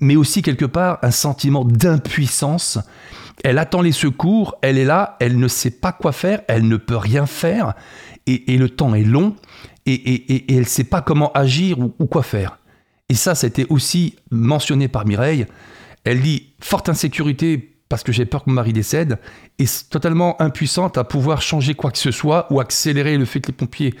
mais 0.00 0.16
aussi 0.16 0.42
quelque 0.42 0.64
part 0.64 0.98
un 1.02 1.10
sentiment 1.10 1.64
d'impuissance. 1.64 2.78
Elle 3.42 3.58
attend 3.58 3.82
les 3.82 3.92
secours, 3.92 4.56
elle 4.62 4.78
est 4.78 4.84
là, 4.84 5.16
elle 5.20 5.38
ne 5.38 5.48
sait 5.48 5.70
pas 5.70 5.92
quoi 5.92 6.12
faire, 6.12 6.42
elle 6.48 6.66
ne 6.68 6.76
peut 6.76 6.96
rien 6.96 7.26
faire 7.26 7.74
et, 8.26 8.56
le 8.56 8.70
temps 8.70 8.94
est 8.94 9.04
long 9.04 9.36
et, 9.86 10.52
elle 10.52 10.60
ne 10.60 10.64
sait 10.64 10.84
pas 10.84 11.02
comment 11.02 11.30
agir 11.32 11.78
ou, 11.78 12.06
quoi 12.06 12.22
faire. 12.22 12.58
Et 13.08 13.14
ça, 13.14 13.34
c'était 13.34 13.66
aussi 13.68 14.16
mentionné 14.30 14.88
par 14.88 15.04
Mireille. 15.04 15.46
Elle 16.04 16.22
dit 16.22 16.54
forte 16.60 16.88
insécurité 16.88 17.74
parce 17.88 18.02
que 18.02 18.12
j'ai 18.12 18.24
peur 18.24 18.44
que 18.44 18.50
mon 18.50 18.54
mari 18.54 18.72
décède, 18.72 19.18
et 19.58 19.66
totalement 19.90 20.40
impuissante 20.40 20.96
à 20.96 21.04
pouvoir 21.04 21.42
changer 21.42 21.74
quoi 21.74 21.90
que 21.90 21.98
ce 21.98 22.10
soit 22.10 22.50
ou 22.50 22.60
accélérer 22.60 23.18
le 23.18 23.24
fait 23.26 23.40
que 23.40 23.48
les 23.48 23.52
pompiers 23.52 23.94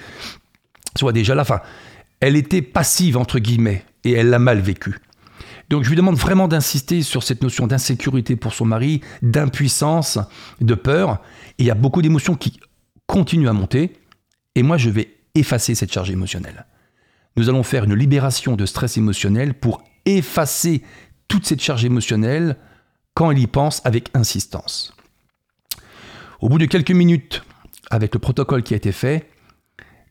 soient 0.96 1.12
déjà 1.12 1.34
là. 1.34 1.42
Enfin, 1.42 1.60
elle 2.20 2.36
était 2.36 2.62
passive, 2.62 3.16
entre 3.16 3.38
guillemets, 3.38 3.84
et 4.04 4.12
elle 4.12 4.30
l'a 4.30 4.38
mal 4.38 4.60
vécu. 4.60 4.96
Donc 5.70 5.84
je 5.84 5.88
lui 5.88 5.96
demande 5.96 6.16
vraiment 6.16 6.48
d'insister 6.48 7.02
sur 7.02 7.22
cette 7.22 7.42
notion 7.42 7.66
d'insécurité 7.66 8.36
pour 8.36 8.52
son 8.52 8.64
mari, 8.64 9.00
d'impuissance, 9.22 10.18
de 10.60 10.74
peur. 10.74 11.20
Et 11.58 11.64
il 11.64 11.66
y 11.66 11.70
a 11.70 11.74
beaucoup 11.74 12.02
d'émotions 12.02 12.34
qui 12.34 12.60
continuent 13.06 13.48
à 13.48 13.52
monter. 13.52 13.94
Et 14.54 14.62
moi, 14.62 14.76
je 14.76 14.90
vais 14.90 15.16
effacer 15.34 15.74
cette 15.74 15.92
charge 15.92 16.10
émotionnelle. 16.10 16.66
Nous 17.36 17.48
allons 17.48 17.62
faire 17.62 17.84
une 17.84 17.94
libération 17.94 18.56
de 18.56 18.66
stress 18.66 18.96
émotionnel 18.96 19.54
pour 19.54 19.82
effacer 20.06 20.82
toute 21.28 21.46
cette 21.46 21.62
charge 21.62 21.84
émotionnelle 21.84 22.56
quand 23.14 23.30
elle 23.30 23.38
y 23.38 23.46
pense 23.46 23.80
avec 23.84 24.10
insistance. 24.14 24.94
Au 26.40 26.48
bout 26.48 26.58
de 26.58 26.66
quelques 26.66 26.90
minutes, 26.90 27.42
avec 27.90 28.14
le 28.14 28.20
protocole 28.20 28.62
qui 28.62 28.74
a 28.74 28.76
été 28.76 28.92
fait, 28.92 29.28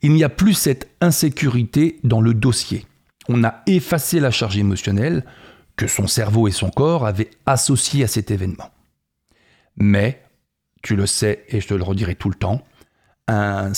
il 0.04 0.14
n'y 0.14 0.24
a 0.24 0.30
plus 0.30 0.54
cette 0.54 0.90
insécurité 1.02 2.00
dans 2.04 2.22
le 2.22 2.34
dossier. 2.34 2.86
On 3.30 3.44
a 3.44 3.64
effacé 3.66 4.20
la 4.20 4.32
charge 4.32 4.58
émotionnelle 4.58 5.26
que 5.76 5.88
son 5.88 6.08
cerveau 6.08 6.48
et 6.48 6.52
son 6.52 6.70
corps 6.70 7.08
avaient 7.08 7.32
associée 7.46 8.04
à 8.04 8.08
cet 8.08 8.30
événement. 8.30 8.70
Mais, 9.78 10.22
tu 10.84 10.96
le 10.96 11.08
sais 11.08 11.46
et 11.48 11.62
je 11.62 11.68
te 11.68 11.74
le 11.74 11.84
redirai 11.84 12.16
tout 12.16 12.30
le 12.30 12.36
temps, 12.36 12.64
un, 13.28 13.72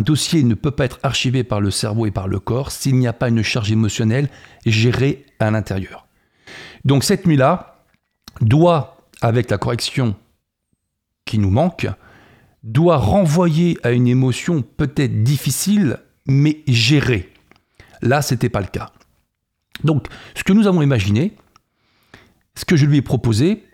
dossier 0.00 0.42
ne 0.42 0.54
peut 0.54 0.72
pas 0.72 0.84
être 0.84 0.98
archivé 1.04 1.44
par 1.44 1.60
le 1.60 1.70
cerveau 1.70 2.06
et 2.06 2.10
par 2.10 2.26
le 2.26 2.40
corps 2.40 2.72
s'il 2.72 2.96
n'y 2.96 3.06
a 3.06 3.12
pas 3.12 3.28
une 3.28 3.42
charge 3.42 3.70
émotionnelle 3.70 4.28
gérée 4.66 5.24
à 5.38 5.50
l'intérieur. 5.52 6.08
Donc 6.84 7.04
cette 7.04 7.26
nuit-là, 7.26 7.84
doit, 8.40 8.98
avec 9.20 9.50
la 9.50 9.58
correction 9.58 10.16
qui 11.24 11.38
nous 11.38 11.50
manque, 11.50 11.86
doit 12.68 12.98
renvoyer 12.98 13.78
à 13.82 13.92
une 13.92 14.06
émotion 14.06 14.62
peut-être 14.62 15.22
difficile, 15.22 16.00
mais 16.26 16.62
gérée. 16.66 17.32
Là, 18.02 18.20
ce 18.20 18.34
n'était 18.34 18.50
pas 18.50 18.60
le 18.60 18.66
cas. 18.66 18.92
Donc, 19.84 20.06
ce 20.34 20.44
que 20.44 20.52
nous 20.52 20.66
avons 20.66 20.82
imaginé, 20.82 21.34
ce 22.54 22.64
que 22.64 22.76
je 22.76 22.84
lui 22.84 22.98
ai 22.98 23.02
proposé 23.02 23.64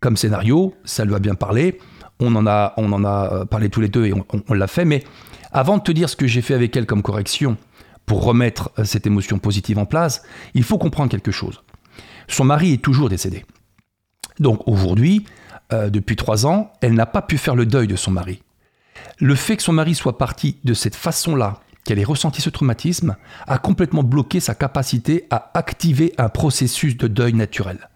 comme 0.00 0.16
scénario, 0.16 0.74
ça 0.84 1.04
lui 1.04 1.14
a 1.14 1.18
bien 1.18 1.34
parlé, 1.34 1.78
on 2.20 2.34
en 2.36 2.46
a, 2.46 2.74
a 2.74 3.46
parlé 3.46 3.70
tous 3.70 3.80
les 3.80 3.88
deux 3.88 4.04
et 4.04 4.12
on, 4.12 4.24
on 4.48 4.54
l'a 4.54 4.66
fait, 4.66 4.84
mais 4.84 5.04
avant 5.50 5.78
de 5.78 5.82
te 5.82 5.92
dire 5.92 6.10
ce 6.10 6.16
que 6.16 6.26
j'ai 6.26 6.42
fait 6.42 6.54
avec 6.54 6.76
elle 6.76 6.86
comme 6.86 7.02
correction 7.02 7.56
pour 8.04 8.22
remettre 8.24 8.70
cette 8.84 9.06
émotion 9.06 9.38
positive 9.38 9.78
en 9.78 9.86
place, 9.86 10.22
il 10.54 10.64
faut 10.64 10.78
comprendre 10.78 11.10
quelque 11.10 11.30
chose. 11.30 11.62
Son 12.28 12.44
mari 12.44 12.74
est 12.74 12.82
toujours 12.82 13.08
décédé. 13.08 13.44
Donc 14.38 14.68
aujourd'hui, 14.68 15.24
euh, 15.72 15.90
depuis 15.90 16.16
trois 16.16 16.46
ans, 16.46 16.72
elle 16.80 16.94
n'a 16.94 17.06
pas 17.06 17.22
pu 17.22 17.38
faire 17.38 17.54
le 17.54 17.66
deuil 17.66 17.86
de 17.86 17.96
son 17.96 18.10
mari. 18.10 18.42
Le 19.18 19.34
fait 19.34 19.56
que 19.56 19.62
son 19.62 19.72
mari 19.72 19.94
soit 19.94 20.18
parti 20.18 20.56
de 20.64 20.74
cette 20.74 20.96
façon-là, 20.96 21.60
qu'elle 21.84 21.98
ait 21.98 22.04
ressenti 22.04 22.42
ce 22.42 22.50
traumatisme, 22.50 23.16
a 23.46 23.58
complètement 23.58 24.02
bloqué 24.02 24.40
sa 24.40 24.54
capacité 24.54 25.26
à 25.30 25.50
activer 25.54 26.12
un 26.18 26.28
processus 26.28 26.96
de 26.96 27.08
deuil 27.08 27.32
naturel. 27.32 27.88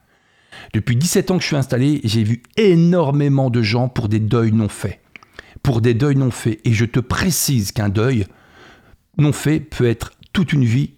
Depuis 0.73 0.97
17 0.97 1.31
ans 1.31 1.37
que 1.37 1.43
je 1.43 1.49
suis 1.49 1.57
installé, 1.57 2.01
j'ai 2.05 2.23
vu 2.23 2.43
énormément 2.57 3.51
de 3.51 3.63
gens 3.63 3.89
pour 3.89 4.09
des 4.09 4.21
deuils 4.21 4.53
non 4.53 4.69
faits. 4.69 5.01
Pour 5.63 5.81
des 5.81 5.95
deuils 5.95 6.17
non 6.17 6.31
faits. 6.31 6.61
Et 6.65 6.73
je 6.73 6.85
te 6.85 7.01
précise 7.01 7.73
qu'un 7.73 7.89
deuil 7.89 8.27
non 9.19 9.33
fait 9.33 9.61
peut 9.61 9.87
être 9.87 10.13
toute 10.33 10.53
une 10.53 10.65
vie 10.65 10.95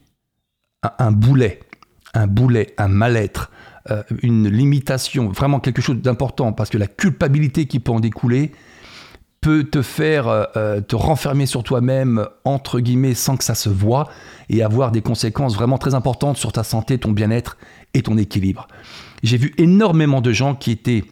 un 0.99 1.13
boulet, 1.13 1.61
un 2.13 2.27
boulet, 2.27 2.75
un 2.79 2.89
mal-être, 2.89 3.51
euh, 3.91 4.03
une 4.23 4.49
limitation, 4.49 5.29
vraiment 5.29 5.61
quelque 5.61 5.83
chose 5.83 5.97
d'important, 5.97 6.53
parce 6.53 6.71
que 6.71 6.79
la 6.79 6.87
culpabilité 6.87 7.67
qui 7.67 7.81
peut 7.81 7.93
en 7.93 8.01
découler 8.01 8.53
peut 9.43 9.65
te 9.65 9.83
faire 9.83 10.27
euh, 10.27 10.45
euh, 10.57 10.81
te 10.81 10.97
renfermer 10.97 11.45
sur 11.45 11.63
toi-même, 11.63 12.27
entre 12.47 12.81
guillemets, 12.81 13.13
sans 13.13 13.37
que 13.37 13.45
ça 13.45 13.55
se 13.55 13.69
voit, 13.69 14.09
et 14.49 14.63
avoir 14.63 14.91
des 14.91 15.03
conséquences 15.03 15.55
vraiment 15.55 15.77
très 15.77 15.95
importantes 15.95 16.39
sur 16.39 16.51
ta 16.51 16.65
santé, 16.65 16.97
ton 16.97 17.13
bien-être 17.13 17.59
et 17.93 18.01
ton 18.01 18.17
équilibre. 18.17 18.69
J'ai 19.23 19.37
vu 19.37 19.53
énormément 19.59 20.23
de 20.23 20.33
gens 20.33 20.55
qui 20.55 20.71
étaient 20.71 21.05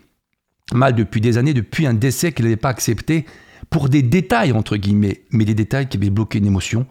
mal 0.72 0.94
depuis 0.94 1.20
des 1.20 1.36
années, 1.36 1.52
depuis 1.52 1.86
un 1.86 1.92
décès 1.92 2.32
qu'ils 2.32 2.46
n'avaient 2.46 2.56
pas 2.56 2.70
accepté, 2.70 3.26
pour 3.68 3.90
des 3.90 4.02
détails, 4.02 4.52
entre 4.52 4.78
guillemets, 4.78 5.24
mais 5.30 5.44
des 5.44 5.54
détails 5.54 5.88
qui 5.88 5.98
avaient 5.98 6.08
bloqué 6.08 6.38
une 6.38 6.46
émotion 6.46 6.86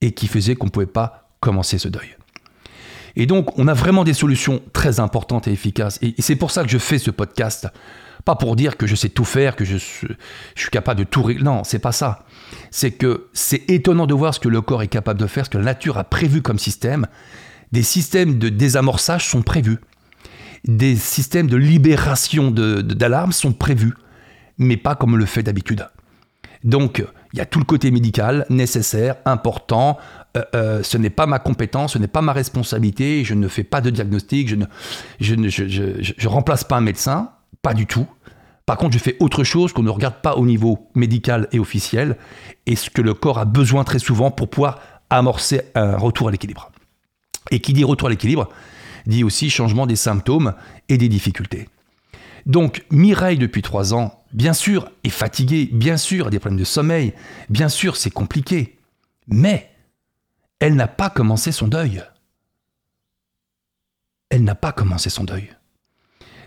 et 0.00 0.12
qui 0.12 0.28
faisaient 0.28 0.54
qu'on 0.54 0.66
ne 0.66 0.70
pouvait 0.70 0.86
pas 0.86 1.30
commencer 1.40 1.76
ce 1.76 1.88
deuil. 1.88 2.16
Et 3.16 3.26
donc, 3.26 3.58
on 3.58 3.68
a 3.68 3.74
vraiment 3.74 4.04
des 4.04 4.14
solutions 4.14 4.62
très 4.72 5.00
importantes 5.00 5.48
et 5.48 5.52
efficaces. 5.52 5.98
Et, 6.02 6.14
c'est 6.18 6.36
pour 6.36 6.50
ça 6.50 6.62
que 6.62 6.68
je 6.68 6.78
fais 6.78 6.98
ce 6.98 7.10
podcast. 7.10 7.68
Pas 8.24 8.36
pour 8.36 8.54
dire 8.54 8.76
que 8.76 8.86
je 8.86 8.94
sais 8.94 9.08
tout 9.08 9.24
faire, 9.24 9.56
que 9.56 9.64
je, 9.64 9.76
suis 9.76 10.70
capable 10.70 11.00
de 11.00 11.04
tout 11.04 11.22
régler. 11.22 11.42
Non, 11.42 11.64
c'est 11.64 11.78
pas 11.78 11.92
ça. 11.92 12.26
C'est 12.70 12.92
que 12.92 13.28
c'est 13.32 13.68
étonnant 13.70 14.06
de 14.06 14.14
voir 14.14 14.34
ce 14.34 14.40
que 14.40 14.48
le 14.48 14.60
corps 14.60 14.82
est 14.82 14.88
capable 14.88 15.18
de 15.18 15.26
faire, 15.26 15.46
ce 15.46 15.50
que 15.50 15.58
la 15.58 15.64
nature 15.64 15.98
a 15.98 16.04
prévu 16.04 16.42
comme 16.42 16.58
système. 16.58 17.06
Des 17.72 17.82
systèmes 17.82 18.38
de 18.38 18.48
désamorçage 18.48 19.26
sont 19.26 19.42
prévus. 19.42 19.78
Des 20.64 20.96
systèmes 20.96 21.46
de 21.46 21.56
libération 21.56 22.50
d'alarme 22.50 23.32
sont 23.32 23.52
prévus. 23.52 23.94
Mais 24.58 24.76
pas 24.76 24.94
comme 24.94 25.14
on 25.14 25.16
le 25.16 25.26
fait 25.26 25.42
d'habitude. 25.42 25.86
Donc, 26.64 27.02
il 27.32 27.38
y 27.38 27.40
a 27.42 27.46
tout 27.46 27.58
le 27.58 27.64
côté 27.64 27.90
médical 27.90 28.44
nécessaire, 28.50 29.16
important, 29.24 29.98
euh, 30.36 30.42
euh, 30.54 30.82
ce 30.82 30.96
n'est 30.96 31.10
pas 31.10 31.26
ma 31.26 31.38
compétence, 31.38 31.94
ce 31.94 31.98
n'est 31.98 32.06
pas 32.06 32.22
ma 32.22 32.32
responsabilité, 32.32 33.24
je 33.24 33.34
ne 33.34 33.48
fais 33.48 33.64
pas 33.64 33.80
de 33.80 33.90
diagnostic, 33.90 34.48
je 34.48 34.56
ne 34.56 34.66
je, 35.18 35.34
ne, 35.34 35.48
je, 35.48 35.64
je, 35.66 36.28
remplace 36.28 36.62
pas 36.62 36.76
un 36.76 36.80
médecin, 36.80 37.32
pas 37.62 37.74
du 37.74 37.86
tout. 37.86 38.06
Par 38.64 38.76
contre, 38.76 38.92
je 38.92 38.98
fais 38.98 39.16
autre 39.18 39.42
chose 39.42 39.72
qu'on 39.72 39.82
ne 39.82 39.90
regarde 39.90 40.22
pas 40.22 40.36
au 40.36 40.46
niveau 40.46 40.88
médical 40.94 41.48
et 41.50 41.58
officiel, 41.58 42.16
et 42.66 42.76
ce 42.76 42.90
que 42.90 43.02
le 43.02 43.14
corps 43.14 43.38
a 43.38 43.44
besoin 43.44 43.82
très 43.82 43.98
souvent 43.98 44.30
pour 44.30 44.48
pouvoir 44.48 44.78
amorcer 45.10 45.62
un 45.74 45.96
retour 45.96 46.28
à 46.28 46.30
l'équilibre. 46.30 46.70
Et 47.50 47.58
qui 47.58 47.72
dit 47.72 47.82
retour 47.82 48.06
à 48.06 48.10
l'équilibre, 48.10 48.48
dit 49.06 49.24
aussi 49.24 49.50
changement 49.50 49.86
des 49.86 49.96
symptômes 49.96 50.54
et 50.88 50.98
des 50.98 51.08
difficultés. 51.08 51.68
Donc 52.46 52.84
Mireille, 52.92 53.38
depuis 53.38 53.62
trois 53.62 53.94
ans, 53.94 54.20
bien 54.32 54.52
sûr, 54.52 54.90
est 55.02 55.10
fatiguée, 55.10 55.68
bien 55.72 55.96
sûr, 55.96 56.28
a 56.28 56.30
des 56.30 56.38
problèmes 56.38 56.60
de 56.60 56.64
sommeil, 56.64 57.12
bien 57.48 57.68
sûr, 57.68 57.96
c'est 57.96 58.10
compliqué, 58.10 58.78
mais 59.26 59.70
elle 60.60 60.76
n'a 60.76 60.88
pas 60.88 61.10
commencé 61.10 61.52
son 61.52 61.66
deuil. 61.66 62.04
Elle 64.28 64.44
n'a 64.44 64.54
pas 64.54 64.72
commencé 64.72 65.10
son 65.10 65.24
deuil. 65.24 65.50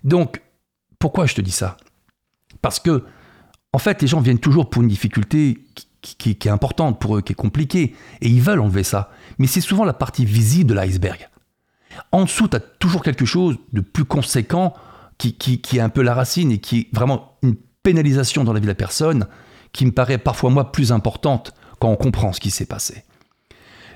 Donc, 0.03 0.41
pourquoi 0.99 1.25
je 1.25 1.35
te 1.35 1.41
dis 1.41 1.51
ça? 1.51 1.75
Parce 2.61 2.79
que, 2.79 3.03
en 3.73 3.79
fait, 3.79 4.01
les 4.01 4.07
gens 4.07 4.21
viennent 4.21 4.39
toujours 4.39 4.69
pour 4.69 4.83
une 4.83 4.87
difficulté 4.87 5.65
qui, 6.01 6.29
est 6.29 6.47
importante 6.47 6.99
pour 7.01 7.17
eux, 7.17 7.21
qui 7.21 7.33
est 7.33 7.35
compliquée, 7.35 7.95
et 8.21 8.29
ils 8.29 8.41
veulent 8.41 8.59
enlever 8.59 8.83
ça. 8.83 9.11
Mais 9.39 9.47
c'est 9.47 9.61
souvent 9.61 9.83
la 9.83 9.93
partie 9.93 10.25
visible 10.25 10.69
de 10.69 10.75
l'iceberg. 10.75 11.29
En 12.11 12.23
dessous, 12.23 12.47
tu 12.47 12.55
as 12.55 12.59
toujours 12.59 13.03
quelque 13.03 13.25
chose 13.25 13.57
de 13.71 13.81
plus 13.81 14.05
conséquent 14.05 14.73
qui, 15.17 15.35
qui, 15.35 15.77
est 15.77 15.81
un 15.81 15.89
peu 15.89 16.01
la 16.01 16.13
racine 16.13 16.51
et 16.51 16.59
qui 16.59 16.79
est 16.79 16.95
vraiment 16.95 17.37
une 17.41 17.55
pénalisation 17.55 18.43
dans 18.43 18.53
la 18.53 18.59
vie 18.59 18.65
de 18.65 18.71
la 18.71 18.75
personne 18.75 19.27
qui 19.71 19.85
me 19.85 19.91
paraît 19.91 20.17
parfois, 20.17 20.49
moi, 20.49 20.71
plus 20.71 20.91
importante 20.91 21.53
quand 21.79 21.89
on 21.89 21.95
comprend 21.95 22.33
ce 22.33 22.39
qui 22.39 22.51
s'est 22.51 22.65
passé. 22.65 23.03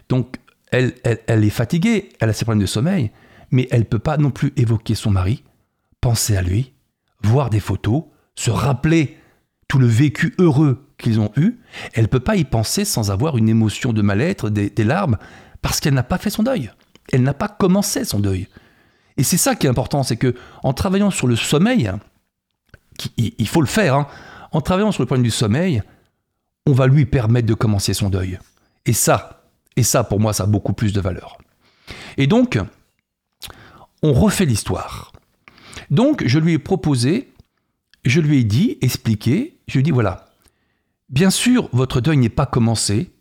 Donc, 0.09 0.37
elle, 0.71 0.93
est 1.27 1.49
fatiguée, 1.49 2.09
elle 2.19 2.29
a 2.29 2.33
ses 2.33 2.45
problèmes 2.45 2.61
de 2.61 2.67
sommeil, 2.67 3.11
mais 3.51 3.67
elle 3.71 3.81
ne 3.81 3.85
peut 3.85 3.99
pas 3.99 4.17
non 4.17 4.31
plus 4.31 4.53
évoquer 4.57 4.95
son 4.95 5.11
mari, 5.11 5.43
penser 6.01 6.35
à 6.35 6.41
lui, 6.41 6.73
voir 7.23 7.49
des 7.49 7.59
photos, 7.59 8.03
se 8.35 8.51
rappeler 8.51 9.17
tout 9.67 9.79
le 9.79 9.87
vécu 9.87 10.33
heureux 10.39 10.87
qu'ils 10.97 11.19
ont 11.19 11.31
eu. 11.35 11.59
Elle 11.93 12.03
ne 12.03 12.07
peut 12.07 12.19
pas 12.19 12.35
y 12.35 12.43
penser 12.43 12.85
sans 12.85 13.11
avoir 13.11 13.37
une 13.37 13.49
émotion 13.49 13.93
de 13.93 14.01
mal-être, 14.01 14.49
des, 14.49 14.83
larmes, 14.83 15.17
parce 15.61 15.79
qu'elle 15.79 15.93
n'a 15.93 16.03
pas 16.03 16.17
fait 16.17 16.29
son 16.29 16.43
deuil. 16.43 16.71
Elle 17.11 17.23
n'a 17.23 17.33
pas 17.33 17.47
commencé 17.47 18.03
son 18.05 18.19
deuil. 18.19 18.47
Et 19.15 19.23
c'est 19.23 19.37
ça 19.37 19.55
qui 19.55 19.67
est 19.67 19.69
important, 19.69 20.03
c'est 20.03 20.17
que 20.17 20.35
en 20.63 20.73
travaillant 20.73 21.11
sur 21.11 21.27
le 21.27 21.35
sommeil, 21.35 21.91
il 23.17 23.47
faut 23.47 23.61
le 23.61 23.67
faire, 23.67 23.95
hein, 23.95 24.07
en 24.51 24.61
travaillant 24.61 24.91
sur 24.91 25.03
le 25.03 25.07
point 25.07 25.17
du 25.17 25.31
sommeil, 25.31 25.81
on 26.65 26.73
va 26.73 26.87
lui 26.87 27.05
permettre 27.05 27.47
de 27.47 27.53
commencer 27.53 27.93
son 27.93 28.09
deuil. 28.09 28.37
Et 28.85 28.93
ça, 28.93 29.36
et 29.77 29.83
ça 29.83 30.03
pour 30.03 30.19
moi, 30.19 30.33
ça 30.33 30.43
a 30.43 30.47
beaucoup 30.47 30.73
plus 30.73 30.91
de 30.91 30.99
valeur. 30.99 31.37
Et 32.17 32.27
donc, 32.27 32.59
on 34.03 34.11
refait 34.11 34.45
l'histoire. 34.45 35.13
Donc, 35.89 36.23
je 36.25 36.39
lui 36.39 36.53
ai 36.53 36.59
proposé, 36.59 37.31
je 38.03 38.19
lui 38.19 38.39
ai 38.39 38.43
dit, 38.43 38.77
expliqué, 38.81 39.59
je 39.67 39.73
lui 39.73 39.79
ai 39.79 39.83
dit 39.83 39.91
voilà, 39.91 40.25
bien 41.09 41.29
sûr, 41.29 41.69
votre 41.71 42.01
deuil 42.01 42.17
n'est 42.17 42.29
pas 42.29 42.45
commencé, 42.45 43.13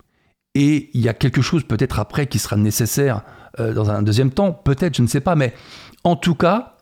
et 0.55 0.91
il 0.95 1.03
y 1.03 1.09
a 1.09 1.15
quelque 1.15 1.43
chose 1.43 1.65
peut-être 1.65 2.01
après 2.01 2.27
qui 2.27 2.39
sera 2.39 2.57
nécessaire 2.57 3.23
euh, 3.61 3.75
dans 3.75 3.91
un 3.91 4.03
deuxième 4.03 4.31
temps, 4.31 4.53
peut-être, 4.53 4.97
je 4.97 5.03
ne 5.03 5.07
sais 5.07 5.21
pas, 5.21 5.37
mais 5.37 5.55
en 6.03 6.17
tout 6.17 6.35
cas, 6.35 6.77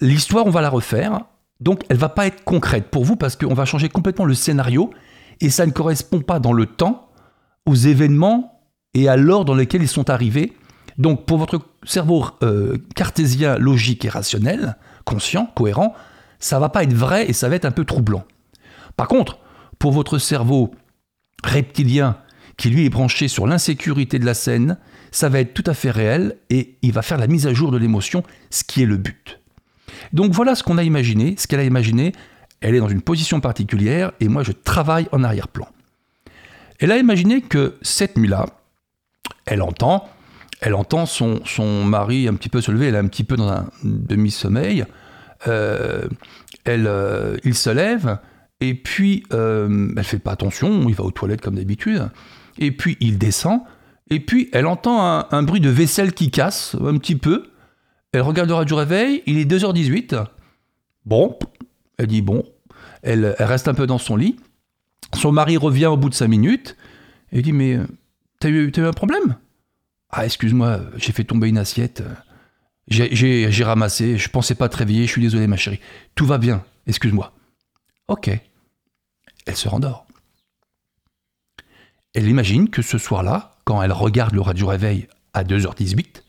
l'histoire, 0.00 0.46
on 0.46 0.50
va 0.50 0.62
la 0.62 0.70
refaire, 0.70 1.20
donc 1.60 1.82
elle 1.88 1.96
va 1.96 2.08
pas 2.08 2.26
être 2.26 2.44
concrète 2.44 2.90
pour 2.90 3.04
vous 3.04 3.16
parce 3.16 3.36
qu'on 3.36 3.54
va 3.54 3.64
changer 3.64 3.88
complètement 3.88 4.24
le 4.24 4.34
scénario, 4.34 4.90
et 5.40 5.50
ça 5.50 5.66
ne 5.66 5.72
correspond 5.72 6.20
pas 6.20 6.38
dans 6.38 6.52
le 6.52 6.66
temps 6.66 7.10
aux 7.66 7.74
événements 7.74 8.53
et 8.94 9.08
à 9.08 9.16
l'ordre 9.16 9.46
dans 9.46 9.54
lesquels 9.54 9.82
ils 9.82 9.88
sont 9.88 10.10
arrivés. 10.10 10.52
Donc 10.98 11.26
pour 11.26 11.38
votre 11.38 11.60
cerveau 11.84 12.26
euh, 12.42 12.78
cartésien, 12.94 13.58
logique 13.58 14.04
et 14.04 14.08
rationnel, 14.08 14.76
conscient, 15.04 15.50
cohérent, 15.54 15.94
ça 16.38 16.58
va 16.58 16.68
pas 16.68 16.84
être 16.84 16.94
vrai 16.94 17.28
et 17.28 17.32
ça 17.32 17.48
va 17.48 17.56
être 17.56 17.64
un 17.64 17.70
peu 17.70 17.84
troublant. 17.84 18.24
Par 18.96 19.08
contre, 19.08 19.38
pour 19.78 19.92
votre 19.92 20.18
cerveau 20.18 20.74
reptilien, 21.42 22.16
qui 22.56 22.70
lui 22.70 22.84
est 22.84 22.90
branché 22.90 23.28
sur 23.28 23.46
l'insécurité 23.46 24.18
de 24.18 24.26
la 24.26 24.34
scène, 24.34 24.76
ça 25.10 25.28
va 25.28 25.40
être 25.40 25.54
tout 25.54 25.64
à 25.66 25.74
fait 25.74 25.90
réel 25.90 26.36
et 26.50 26.76
il 26.82 26.92
va 26.92 27.02
faire 27.02 27.18
la 27.18 27.26
mise 27.26 27.46
à 27.46 27.52
jour 27.52 27.70
de 27.70 27.76
l'émotion, 27.76 28.22
ce 28.50 28.64
qui 28.64 28.82
est 28.82 28.86
le 28.86 28.96
but. 28.96 29.40
Donc 30.12 30.32
voilà 30.32 30.54
ce 30.54 30.62
qu'on 30.62 30.78
a 30.78 30.82
imaginé, 30.82 31.34
ce 31.38 31.46
qu'elle 31.46 31.60
a 31.60 31.64
imaginé, 31.64 32.12
elle 32.60 32.74
est 32.74 32.80
dans 32.80 32.88
une 32.88 33.02
position 33.02 33.40
particulière 33.40 34.12
et 34.20 34.28
moi 34.28 34.42
je 34.42 34.52
travaille 34.52 35.08
en 35.12 35.24
arrière-plan. 35.24 35.68
Elle 36.78 36.92
a 36.92 36.98
imaginé 36.98 37.40
que 37.40 37.76
cette 37.82 38.16
nuit-là, 38.16 38.46
elle 39.46 39.62
entend, 39.62 40.08
elle 40.60 40.74
entend 40.74 41.06
son, 41.06 41.40
mari 41.84 42.28
un 42.28 42.34
petit 42.34 42.48
peu 42.48 42.60
se 42.60 42.70
lever, 42.70 42.88
elle 42.88 42.94
est 42.94 42.98
un 42.98 43.08
petit 43.08 43.24
peu 43.24 43.36
dans 43.36 43.48
un 43.48 43.66
demi-sommeil, 43.82 44.84
euh, 45.46 46.08
euh, 46.68 47.36
il 47.44 47.54
se 47.54 47.70
lève, 47.70 48.18
et 48.60 48.74
puis 48.74 49.24
euh, 49.32 49.92
elle 49.96 50.04
fait 50.04 50.18
pas 50.18 50.32
attention, 50.32 50.88
il 50.88 50.94
va 50.94 51.04
aux 51.04 51.10
toilettes 51.10 51.40
comme 51.40 51.56
d'habitude, 51.56 52.08
et 52.58 52.72
puis 52.72 52.96
il 53.00 53.18
descend, 53.18 53.60
et 54.10 54.20
puis 54.20 54.48
elle 54.52 54.66
entend 54.66 55.26
un, 55.30 55.42
bruit 55.42 55.60
de 55.60 55.70
vaisselle 55.70 56.12
qui 56.12 56.30
casse 56.30 56.76
un 56.82 56.96
petit 56.98 57.16
peu, 57.16 57.50
elle 58.12 58.22
regarde 58.22 58.48
le 58.48 58.54
radio 58.54 58.76
réveil, 58.76 59.22
il 59.26 59.38
est 59.38 59.50
2h18, 59.50 60.24
bon, 61.04 61.38
elle 61.98 62.06
dit 62.06 62.22
bon, 62.22 62.44
elle, 63.02 63.34
reste 63.38 63.68
un 63.68 63.74
peu 63.74 63.86
dans 63.86 63.98
son 63.98 64.16
lit, 64.16 64.36
son 65.14 65.32
mari 65.32 65.56
revient 65.56 65.86
au 65.86 65.96
bout 65.96 66.08
de 66.08 66.14
cinq 66.14 66.28
minutes 66.28 66.76
et 67.34 67.42
dit 67.42 67.52
Mais 67.52 67.76
euh, 67.76 67.86
t'as 68.40 68.48
eu, 68.48 68.72
un 68.76 68.92
problème? 68.92 69.36
Ah, 70.10 70.24
excuse-moi, 70.24 70.80
j'ai 70.96 71.12
fait 71.12 71.24
tomber 71.24 71.48
une 71.48 71.58
assiette. 71.58 72.02
J'ai 72.88 73.64
ramassé, 73.64 74.18
je 74.18 74.28
pensais 74.28 74.54
pas 74.54 74.68
te 74.68 74.76
réveiller, 74.76 75.06
je 75.06 75.12
suis 75.12 75.22
désolé, 75.22 75.46
ma 75.46 75.56
chérie. 75.56 75.80
Tout 76.14 76.26
va 76.26 76.38
bien, 76.38 76.64
excuse-moi. 76.86 77.32
Ok. 78.08 78.30
Elle 79.46 79.56
se 79.56 79.68
rendort. 79.68 80.06
Elle 82.14 82.28
imagine 82.28 82.70
que 82.70 82.82
ce 82.82 82.98
soir-là, 82.98 83.56
quand 83.64 83.82
elle 83.82 83.92
regarde 83.92 84.34
le 84.34 84.40
radio 84.40 84.66
réveil 84.66 85.08
à 85.32 85.42
2h18, 85.42 86.22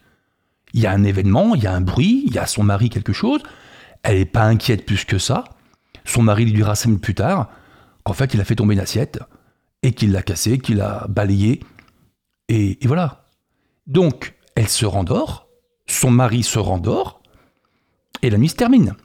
il 0.73 0.81
y 0.81 0.87
a 0.87 0.91
un 0.91 1.03
événement, 1.03 1.55
il 1.55 1.63
y 1.63 1.67
a 1.67 1.73
un 1.73 1.81
bruit, 1.81 2.23
il 2.25 2.33
y 2.33 2.39
a 2.39 2.47
son 2.47 2.63
mari 2.63 2.89
quelque 2.89 3.13
chose. 3.13 3.41
Elle 4.03 4.17
n'est 4.17 4.25
pas 4.25 4.43
inquiète 4.43 4.85
plus 4.85 5.05
que 5.05 5.17
ça. 5.17 5.43
Son 6.03 6.21
mari 6.23 6.45
lui 6.45 6.53
dira 6.53 6.73
plus 7.01 7.15
tard 7.15 7.49
qu'en 8.03 8.13
fait, 8.13 8.33
il 8.33 8.41
a 8.41 8.45
fait 8.45 8.55
tomber 8.55 8.73
une 8.73 8.79
assiette 8.79 9.19
et 9.83 9.93
qu'il 9.93 10.11
l'a 10.11 10.21
cassée, 10.21 10.59
qu'il 10.59 10.81
a 10.81 11.05
balayée. 11.07 11.61
Et, 12.49 12.77
voilà. 12.85 13.25
Donc, 13.87 14.35
elle 14.55 14.67
se 14.67 14.85
rendort, 14.85 15.47
son 15.87 16.11
mari 16.11 16.43
se 16.43 16.59
rendort, 16.59 17.21
et 18.21 18.29
la 18.29 18.37
nuit 18.37 18.49
se 18.49 18.55
termine. 18.55 18.95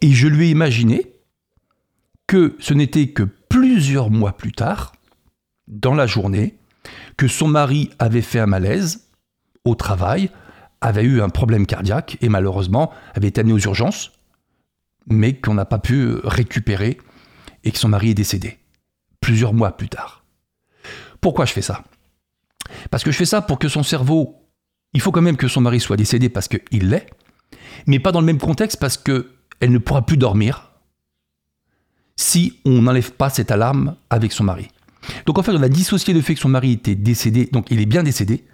Et 0.00 0.12
je 0.12 0.28
lui 0.28 0.46
ai 0.46 0.50
imaginé 0.50 1.12
que 2.26 2.56
ce 2.58 2.74
n'était 2.74 3.08
que 3.08 3.22
plusieurs 3.22 4.10
mois 4.10 4.32
plus 4.32 4.52
tard, 4.52 4.92
dans 5.68 5.94
la 5.94 6.06
journée, 6.06 6.58
que 7.16 7.28
son 7.28 7.46
mari 7.46 7.90
avait 7.98 8.22
fait 8.22 8.40
un 8.40 8.46
malaise 8.46 9.08
au 9.64 9.74
travail, 9.74 10.30
avait 10.80 11.04
eu 11.04 11.22
un 11.22 11.28
problème 11.28 11.66
cardiaque 11.66 12.18
et 12.20 12.28
malheureusement 12.28 12.90
avait 13.14 13.28
été 13.28 13.40
amené 13.40 13.54
aux 13.54 13.58
urgences, 13.58 14.12
mais 15.06 15.34
qu'on 15.34 15.54
n'a 15.54 15.64
pas 15.64 15.78
pu 15.78 16.14
récupérer 16.24 16.98
et 17.64 17.70
que 17.70 17.78
son 17.78 17.88
mari 17.88 18.10
est 18.10 18.14
décédé, 18.14 18.58
plusieurs 19.20 19.54
mois 19.54 19.76
plus 19.76 19.88
tard. 19.88 20.21
Pourquoi 21.22 21.46
je 21.46 21.52
fais 21.52 21.62
ça? 21.62 21.84
Parce 22.90 23.04
que 23.04 23.12
je 23.12 23.16
fais 23.16 23.24
ça 23.24 23.40
pour 23.40 23.58
que 23.58 23.68
son 23.68 23.82
cerveau, 23.82 24.36
il 24.92 25.00
faut 25.00 25.12
quand 25.12 25.22
même 25.22 25.38
que 25.38 25.48
son 25.48 25.62
mari 25.62 25.80
soit 25.80 25.96
décédé 25.96 26.28
parce 26.28 26.48
qu'il 26.48 26.90
l'est, 26.90 27.06
mais 27.86 28.00
pas 28.00 28.12
dans 28.12 28.20
le 28.20 28.26
même 28.26 28.38
contexte 28.38 28.78
parce 28.78 28.98
qu'elle 28.98 29.24
ne 29.62 29.78
pourra 29.78 30.04
plus 30.04 30.18
dormir 30.18 30.72
si 32.16 32.60
on 32.64 32.82
n'enlève 32.82 33.12
pas 33.12 33.30
cette 33.30 33.50
alarme 33.50 33.96
avec 34.10 34.32
son 34.32 34.44
mari. 34.44 34.68
Donc 35.24 35.38
en 35.38 35.42
fait, 35.42 35.52
on 35.52 35.62
a 35.62 35.68
dissocié 35.68 36.12
le 36.12 36.20
fait 36.20 36.34
que 36.34 36.40
son 36.40 36.48
mari 36.48 36.72
était 36.72 36.96
décédé, 36.96 37.48
donc 37.50 37.70
il 37.70 37.80
est 37.80 37.86
bien 37.86 38.02
décédé, 38.02 38.44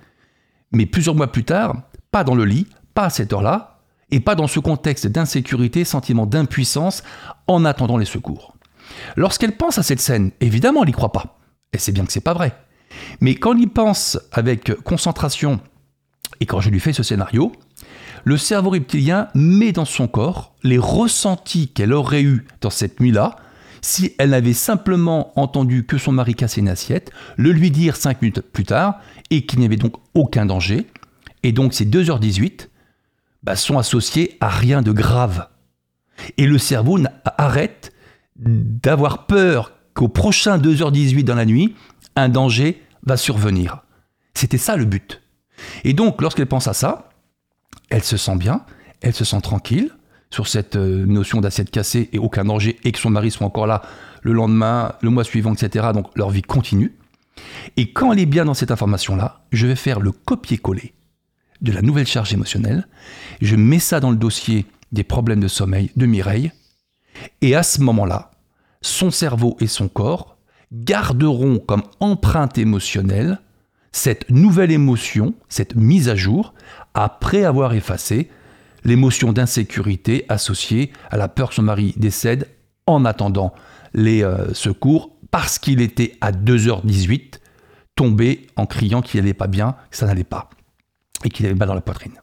mais 0.70 0.87
plusieurs 0.87 1.14
mois 1.14 1.33
plus 1.33 1.44
tard, 1.44 1.83
pas 2.11 2.22
dans 2.22 2.35
le 2.35 2.44
lit, 2.44 2.66
pas 2.94 3.07
à 3.07 3.11
cette 3.11 3.33
heure-là, 3.33 3.81
et 4.11 4.20
pas 4.20 4.35
dans 4.35 4.46
ce 4.46 4.61
contexte 4.61 5.07
d'insécurité, 5.07 5.85
sentiment 5.85 6.26
d'impuissance 6.26 7.02
en 7.46 7.64
attendant 7.64 7.96
les 7.96 8.07
secours. 8.07 8.54
Lorsqu'elle 9.16 9.57
pense 9.57 9.78
à 9.78 9.83
cette 9.83 10.00
scène, 10.00 10.33
évidemment, 10.40 10.83
elle 10.83 10.88
n'y 10.88 10.92
croit 10.92 11.12
pas. 11.12 11.38
Elle 11.72 11.81
sait 11.81 11.92
bien 11.92 12.04
que 12.04 12.12
c'est 12.12 12.20
pas 12.20 12.35
vrai. 12.35 12.54
Mais 13.20 13.35
quand 13.35 13.57
y 13.57 13.66
pense 13.66 14.18
avec 14.33 14.74
concentration 14.83 15.61
et 16.40 16.46
quand 16.46 16.61
je 16.61 16.70
lui 16.70 16.81
fais 16.81 16.92
ce 16.92 17.02
scénario, 17.02 17.52
le 18.24 18.37
cerveau 18.37 18.70
reptilien 18.70 19.28
met 19.35 19.72
dans 19.72 19.85
son 19.85 20.09
corps 20.09 20.54
les 20.62 20.78
ressentis 20.78 21.68
qu'elle 21.68 21.92
aurait 21.92 22.22
eus 22.22 22.46
dans 22.61 22.70
cette 22.70 23.00
nuit-là 23.00 23.37
si 23.81 24.14
elle 24.18 24.31
n'avait 24.31 24.54
simplement 24.54 25.38
entendu 25.38 25.87
que 25.87 25.98
son 25.98 26.12
mari 26.12 26.35
casser 26.35 26.61
une 26.61 26.68
assiette, 26.68 27.12
le 27.37 27.52
lui 27.52 27.70
dire 27.70 27.96
cinq 27.96 28.22
minutes 28.22 28.40
plus 28.40 28.64
tard 28.64 29.00
et 29.31 29.46
qu'il 29.46 29.61
n'y 29.61 29.66
avait 29.66 29.76
donc 29.76 29.94
aucun 30.14 30.46
danger. 30.46 30.87
Et 31.42 31.52
donc 31.52 31.74
ces 31.74 31.87
2h18 31.87 32.68
bah, 33.42 33.57
sont 33.57 33.78
associés 33.78 34.37
à 34.40 34.48
rien 34.48 34.83
de 34.83 34.92
grave. 34.92 35.48
Et 36.37 36.46
le 36.46 36.59
cerveau 36.59 36.98
arrête 37.37 37.92
d'avoir 38.37 39.26
peur 39.26 39.72
qu'au 39.98 40.06
prochain 40.06 40.58
2h18 40.58 41.24
dans 41.24 41.34
la 41.34 41.44
nuit, 41.44 41.74
un 42.14 42.28
danger 42.28 42.80
va 43.04 43.16
survenir. 43.16 43.82
C'était 44.32 44.56
ça 44.56 44.76
le 44.76 44.84
but. 44.84 45.20
Et 45.82 45.92
donc, 45.92 46.22
lorsqu'elle 46.22 46.46
pense 46.46 46.68
à 46.68 46.72
ça, 46.72 47.08
elle 47.90 48.04
se 48.04 48.16
sent 48.16 48.37
bien, 48.37 48.64
elle 49.00 49.12
se 49.12 49.24
sent 49.24 49.40
tranquille 49.40 49.90
sur 50.30 50.46
cette 50.46 50.76
euh, 50.76 51.04
notion 51.04 51.40
d'assiette 51.40 51.72
cassée 51.72 52.11
et 52.12 52.20
aucun 52.20 52.44
danger, 52.44 52.78
et 52.84 52.92
que 52.92 52.98
son 53.00 53.11
mari 53.11 53.32
soit 53.32 53.44
encore 53.44 53.66
là 53.66 53.82
le 54.22 54.32
lendemain, 54.32 54.94
le 55.00 55.11
mois 55.11 55.24
suivant, 55.24 55.52
etc. 55.52 55.88
Donc 55.92 56.16
leur 56.16 56.30
vie 56.30 56.42
continue. 56.42 56.96
Et 57.76 57.90
quand 57.92 58.12
elle 58.12 58.20
est 58.20 58.26
bien 58.26 58.44
dans 58.44 58.54
cette 58.54 58.70
information-là, 58.70 59.40
je 59.50 59.66
vais 59.66 59.74
faire 59.74 59.98
le 59.98 60.12
copier-coller 60.12 60.94
de 61.61 61.72
la 61.72 61.82
nouvelle 61.82 62.06
charge 62.06 62.32
émotionnelle. 62.32 62.87
Je 63.40 63.56
mets 63.56 63.80
ça 63.80 63.98
dans 63.98 64.12
le 64.12 64.16
dossier 64.16 64.64
des 64.92 65.02
problèmes 65.02 65.40
de 65.40 65.48
sommeil 65.48 65.90
de 65.96 66.06
Mireille, 66.06 66.52
et 67.40 67.56
à 67.56 67.64
ce 67.64 67.80
moment-là, 67.80 68.30
son 68.81 69.11
cerveau 69.11 69.57
et 69.61 69.67
son 69.67 69.88
corps 69.88 70.37
garderont 70.73 71.59
comme 71.59 71.83
empreinte 72.01 72.59
émotionnelle 72.59 73.38
cette 73.93 74.31
nouvelle 74.31 74.71
émotion, 74.71 75.35
cette 75.49 75.75
mise 75.75 76.09
à 76.09 76.14
jour, 76.14 76.55
après 76.95 77.45
avoir 77.45 77.75
effacé 77.75 78.31
l'émotion 78.85 79.33
d'insécurité 79.33 80.25
associée 80.29 80.93
à 81.11 81.17
la 81.17 81.29
peur 81.29 81.49
que 81.49 81.55
son 81.57 81.62
mari 81.62 81.95
décède 81.97 82.49
en 82.87 83.05
attendant 83.05 83.53
les 83.95 84.23
euh, 84.23 84.53
secours 84.55 85.17
parce 85.31 85.59
qu'il 85.59 85.81
était 85.81 86.17
à 86.21 86.33
2h18 86.33 87.41
tombé 87.97 88.47
en 88.57 88.67
criant 88.67 89.03
qu'il 89.03 89.21
n'allait 89.21 89.35
pas 89.35 89.49
bien, 89.49 89.75
que 89.91 89.97
ça 89.97 90.07
n'allait 90.07 90.25
pas 90.25 90.49
et 91.25 91.31
qu'il 91.31 91.47
avait 91.47 91.55
mal 91.55 91.69
dans 91.69 91.75
la 91.75 91.81
poitrine. 91.81 92.14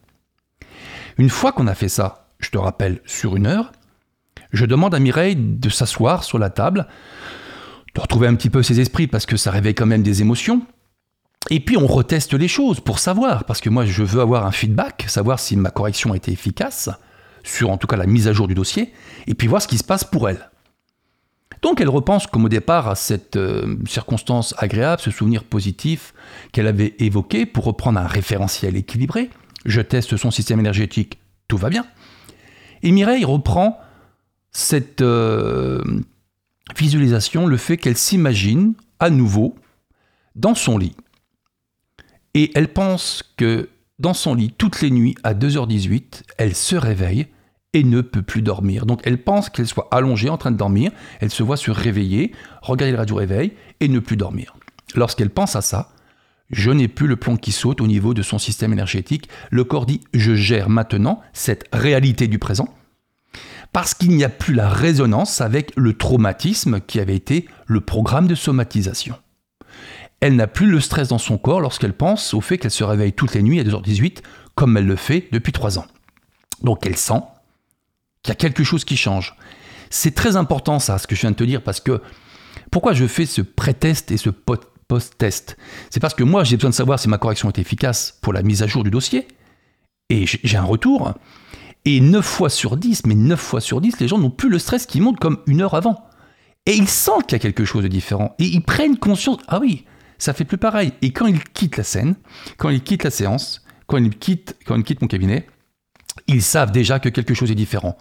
Une 1.18 1.30
fois 1.30 1.52
qu'on 1.52 1.68
a 1.68 1.76
fait 1.76 1.90
ça, 1.90 2.30
je 2.40 2.50
te 2.50 2.58
rappelle, 2.58 3.02
sur 3.06 3.36
une 3.36 3.48
heure, 3.48 3.72
je 4.56 4.66
demande 4.66 4.96
à 4.96 5.00
Mireille 5.00 5.36
de 5.36 5.70
s'asseoir 5.70 6.24
sur 6.24 6.40
la 6.40 6.50
table, 6.50 6.88
de 7.94 8.02
retrouver 8.02 8.28
un 8.28 8.36
petit 8.36 8.50
peu 8.50 8.64
ses 8.64 8.80
esprits 8.80 9.08
parce 9.08 9.26
que 9.26 9.38
ça 9.38 9.52
réveille 9.52 9.76
quand 9.76 9.86
même 9.86 10.04
des 10.04 10.22
émotions. 10.22 10.62
Et 11.50 11.60
puis 11.60 11.78
on 11.78 11.86
reteste 11.86 12.34
les 12.34 12.48
choses 12.48 12.80
pour 12.80 13.00
savoir, 13.00 13.44
parce 13.44 13.62
que 13.62 13.70
moi 13.70 13.86
je 13.86 14.04
veux 14.04 14.22
avoir 14.22 14.46
un 14.46 14.52
feedback, 14.52 15.06
savoir 15.08 15.40
si 15.40 15.56
ma 15.56 15.70
correction 15.70 16.14
a 16.14 16.18
été 16.18 16.32
efficace, 16.32 16.90
sur 17.44 17.70
en 17.70 17.78
tout 17.78 17.86
cas 17.86 17.98
la 17.98 18.08
mise 18.08 18.28
à 18.28 18.34
jour 18.34 18.48
du 18.48 18.56
dossier, 18.56 18.94
et 19.28 19.36
puis 19.36 19.48
voir 19.48 19.62
ce 19.62 19.68
qui 19.68 19.78
se 19.78 19.84
passe 19.84 20.04
pour 20.04 20.28
elle. 20.28 20.50
Donc 21.62 21.82
elle 21.82 21.90
repense 21.90 22.26
comme 22.28 22.46
au 22.46 22.50
départ 22.50 22.88
à 22.88 22.96
cette 22.96 23.36
euh, 23.36 23.76
circonstance 23.88 24.56
agréable, 24.58 25.02
ce 25.02 25.12
souvenir 25.12 25.44
positif 25.44 26.14
qu'elle 26.52 26.68
avait 26.68 26.96
évoqué 27.00 27.46
pour 27.46 27.66
reprendre 27.66 28.00
un 28.00 28.08
référentiel 28.08 28.76
équilibré. 28.76 29.30
Je 29.66 29.82
teste 29.82 30.18
son 30.18 30.32
système 30.32 30.60
énergétique, 30.60 31.20
tout 31.48 31.58
va 31.58 31.70
bien. 31.70 31.86
Et 32.82 32.92
Mireille 32.92 33.26
reprend 33.26 33.80
cette 34.56 35.02
euh, 35.02 35.84
visualisation, 36.78 37.46
le 37.46 37.58
fait 37.58 37.76
qu'elle 37.76 37.98
s'imagine 37.98 38.74
à 39.00 39.10
nouveau 39.10 39.56
dans 40.38 40.56
son 40.56 40.78
lit. 40.78 40.96
Et 42.36 42.52
elle 42.56 42.70
pense 42.70 43.22
que 43.36 43.68
dans 44.00 44.14
son 44.14 44.34
lit, 44.34 44.54
toutes 44.58 44.82
les 44.82 44.92
nuits, 44.92 45.16
à 45.26 45.34
2h18, 45.34 46.24
elle 46.38 46.56
se 46.56 46.78
réveille 46.78 47.28
et 47.74 47.84
ne 47.84 48.00
peut 48.00 48.22
plus 48.22 48.42
dormir. 48.42 48.86
Donc 48.86 49.02
elle 49.04 49.22
pense 49.22 49.50
qu'elle 49.50 49.68
soit 49.68 49.90
allongée 49.92 50.30
en 50.30 50.38
train 50.38 50.52
de 50.52 50.58
dormir, 50.58 50.92
elle 51.20 51.32
se 51.32 51.44
voit 51.44 51.58
se 51.58 51.70
réveiller, 51.70 52.32
regarder 52.62 52.94
le 52.94 52.98
radio 52.98 53.16
réveil 53.18 53.52
et 53.82 53.90
ne 53.90 54.00
plus 54.00 54.16
dormir. 54.16 54.56
Lorsqu'elle 54.96 55.32
pense 55.32 55.58
à 55.58 55.62
ça, 55.62 55.92
je 56.50 56.72
n'ai 56.72 56.88
plus 56.88 57.08
le 57.08 57.18
plomb 57.18 57.36
qui 57.36 57.52
saute 57.52 57.82
au 57.82 57.88
niveau 57.88 58.14
de 58.14 58.22
son 58.22 58.40
système 58.40 58.72
énergétique. 58.72 59.28
Le 59.52 59.66
corps 59.66 59.86
dit 59.86 60.00
je 60.14 60.34
gère 60.34 60.70
maintenant 60.70 61.22
cette 61.34 61.66
réalité 61.74 62.30
du 62.30 62.40
présent 62.40 62.74
parce 63.76 63.94
qu'il 63.94 64.12
n'y 64.12 64.24
a 64.24 64.30
plus 64.30 64.54
la 64.54 64.70
résonance 64.70 65.42
avec 65.42 65.74
le 65.76 65.98
traumatisme 65.98 66.80
qui 66.80 66.98
avait 67.02 67.14
été 67.14 67.46
le 67.66 67.82
programme 67.82 68.26
de 68.26 68.34
somatisation. 68.34 69.18
Elle 70.22 70.38
n'a 70.38 70.48
plus 70.48 70.68
le 70.68 70.80
stress 70.80 71.10
dans 71.10 71.18
son 71.18 71.38
corps 71.38 71.60
lorsqu'elle 71.60 71.92
pense 71.92 72.34
au 72.34 72.40
fait 72.40 72.58
qu'elle 72.58 72.72
se 72.72 72.86
réveille 72.86 73.12
toutes 73.12 73.34
les 73.34 73.44
nuits 73.44 73.60
à 73.60 73.66
2h18 73.66 74.20
comme 74.56 74.78
elle 74.78 74.88
le 74.88 74.96
fait 74.96 75.28
depuis 75.34 75.52
3 75.52 75.78
ans. 75.78 75.88
Donc 76.62 76.86
elle 76.86 76.96
sent 76.96 77.20
qu'il 78.24 78.32
y 78.32 78.32
a 78.32 78.36
quelque 78.36 78.64
chose 78.64 78.86
qui 78.86 78.96
change. 78.96 79.36
C'est 79.90 80.16
très 80.16 80.38
important 80.38 80.80
ça, 80.80 80.98
ce 80.98 81.06
que 81.06 81.14
je 81.14 81.20
viens 81.20 81.32
de 81.32 81.36
te 81.36 81.44
dire, 81.44 81.62
parce 81.62 81.82
que 81.82 82.02
pourquoi 82.72 82.94
je 82.94 83.08
fais 83.08 83.26
ce 83.26 83.42
pré-test 83.42 84.10
et 84.10 84.16
ce 84.16 84.30
post-test? 84.30 85.58
C'est 85.90 86.00
parce 86.00 86.14
que 86.14 86.24
moi, 86.24 86.46
j'ai 86.46 86.56
besoin 86.56 86.70
de 86.70 86.76
savoir 86.76 86.98
si 86.98 87.10
ma 87.10 87.18
correction 87.18 87.50
est 87.50 87.60
efficace 87.60 88.18
pour 88.22 88.32
la 88.32 88.42
mise 88.42 88.64
à 88.64 88.68
jour 88.68 88.86
du 88.86 88.90
dossier, 88.90 89.28
et 90.10 90.26
j'ai 90.26 90.58
un 90.58 90.64
retour. 90.64 91.14
Et 91.86 92.02
9 92.02 92.26
fois 92.26 92.50
sur 92.50 92.78
10, 92.78 93.06
mais 93.06 93.16
9 93.16 93.40
fois 93.40 93.62
sur 93.62 93.80
10, 93.80 94.00
les 94.00 94.08
gens 94.08 94.18
n'ont 94.18 94.32
plus 94.32 94.50
le 94.50 94.60
stress 94.60 94.86
qui 94.86 95.02
monte 95.02 95.20
comme 95.20 95.40
une 95.46 95.62
heure 95.62 95.76
avant. 95.76 96.04
Et 96.66 96.76
ils 96.76 96.88
sentent 96.88 97.28
qu'il 97.28 97.34
y 97.34 97.36
a 97.36 97.40
quelque 97.40 97.66
chose 97.66 97.84
de 97.84 97.88
différent. 97.88 98.36
Et 98.40 98.46
ils 98.46 98.64
prennent 98.64 98.98
conscience, 98.98 99.38
ah 99.48 99.60
oui, 99.60 99.86
ça 100.18 100.34
fait 100.34 100.46
plus 100.46 100.58
pareil. 100.58 100.94
Et 101.02 101.12
quand 101.12 101.28
ils 101.28 101.44
quittent 101.44 101.78
la 101.78 101.84
scène, 101.84 102.16
quand 102.58 102.70
ils 102.70 102.82
quittent 102.82 103.04
la 103.04 103.12
séance, 103.12 103.64
quand 103.88 103.98
ils 103.98 104.18
quittent, 104.18 104.56
mon 105.02 105.08
cabinet, 105.08 105.48
ils 106.28 106.42
savent 106.42 106.72
déjà 106.72 107.00
que 107.00 107.10
quelque 107.10 107.34
chose 107.34 107.52
est 107.52 107.56
différent. 107.56 107.98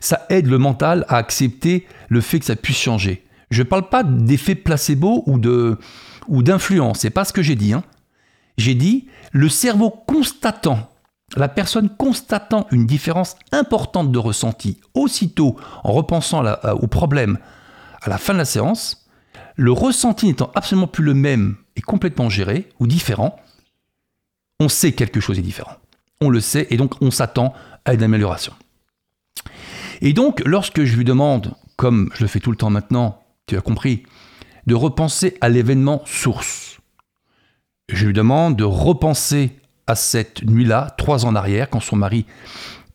Ça 0.00 0.26
aide 0.30 0.46
le 0.46 0.58
mental 0.58 1.04
à 1.08 1.16
accepter 1.16 1.86
le 2.08 2.20
fait 2.20 2.40
que 2.40 2.46
ça 2.46 2.56
puisse 2.56 2.78
changer. 2.78 3.24
Je 3.50 3.62
ne 3.62 3.68
parle 3.68 3.88
pas 3.88 4.02
d'effet 4.02 4.54
placebo 4.54 5.22
ou 5.26 5.38
de 5.38 5.78
ou 6.26 6.42
d'influence, 6.42 7.06
pas 7.14 7.24
ce 7.24 7.32
que 7.32 7.42
j'ai 7.42 7.56
dit. 7.56 7.72
Hein. 7.72 7.84
J'ai 8.58 8.74
dit 8.74 9.06
le 9.32 9.48
cerveau 9.48 9.90
constatant, 9.90 10.90
la 11.36 11.48
personne 11.48 11.88
constatant 11.88 12.66
une 12.70 12.86
différence 12.86 13.36
importante 13.52 14.10
de 14.10 14.18
ressenti 14.18 14.80
aussitôt 14.94 15.56
en 15.84 15.92
repensant 15.92 16.44
au 16.80 16.86
problème 16.86 17.38
à 18.00 18.08
la 18.08 18.18
fin 18.18 18.32
de 18.32 18.38
la 18.38 18.44
séance, 18.44 19.08
le 19.56 19.72
ressenti 19.72 20.26
n'étant 20.26 20.50
absolument 20.54 20.86
plus 20.86 21.04
le 21.04 21.14
même 21.14 21.56
et 21.76 21.80
complètement 21.80 22.28
géré 22.28 22.68
ou 22.80 22.86
différent, 22.86 23.36
on 24.60 24.68
sait 24.68 24.92
quelque 24.92 25.20
chose 25.20 25.38
est 25.38 25.42
différent 25.42 25.76
on 26.20 26.30
le 26.30 26.40
sait, 26.40 26.66
et 26.70 26.76
donc 26.76 27.00
on 27.00 27.10
s'attend 27.10 27.54
à 27.84 27.94
une 27.94 28.02
amélioration. 28.02 28.52
Et 30.00 30.12
donc, 30.12 30.42
lorsque 30.44 30.84
je 30.84 30.96
lui 30.96 31.04
demande, 31.04 31.54
comme 31.76 32.10
je 32.14 32.22
le 32.22 32.28
fais 32.28 32.40
tout 32.40 32.50
le 32.50 32.56
temps 32.56 32.70
maintenant, 32.70 33.22
tu 33.46 33.56
as 33.56 33.60
compris, 33.60 34.04
de 34.66 34.74
repenser 34.74 35.36
à 35.40 35.48
l'événement 35.48 36.02
source, 36.04 36.78
je 37.88 38.06
lui 38.06 38.12
demande 38.12 38.56
de 38.56 38.64
repenser 38.64 39.56
à 39.88 39.94
cette 39.94 40.44
nuit-là, 40.44 40.94
trois 40.98 41.24
ans 41.24 41.30
en 41.30 41.34
arrière, 41.34 41.68
quand 41.68 41.80
son 41.80 41.96
mari 41.96 42.26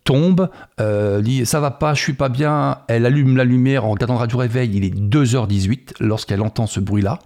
tombe, 0.04 0.50
euh, 0.80 1.22
dit 1.22 1.46
ça 1.46 1.60
va 1.60 1.72
pas, 1.72 1.94
je 1.94 2.02
suis 2.02 2.14
pas 2.14 2.30
bien, 2.30 2.78
elle 2.88 3.06
allume 3.06 3.36
la 3.36 3.44
lumière 3.44 3.86
en 3.86 3.92
regardant 3.92 4.16
radio 4.16 4.38
réveil, 4.38 4.72
il 4.74 4.86
est 4.86 4.96
2h18 4.96 5.96
lorsqu'elle 6.00 6.42
entend 6.42 6.68
ce 6.68 6.80
bruit-là. 6.80 7.20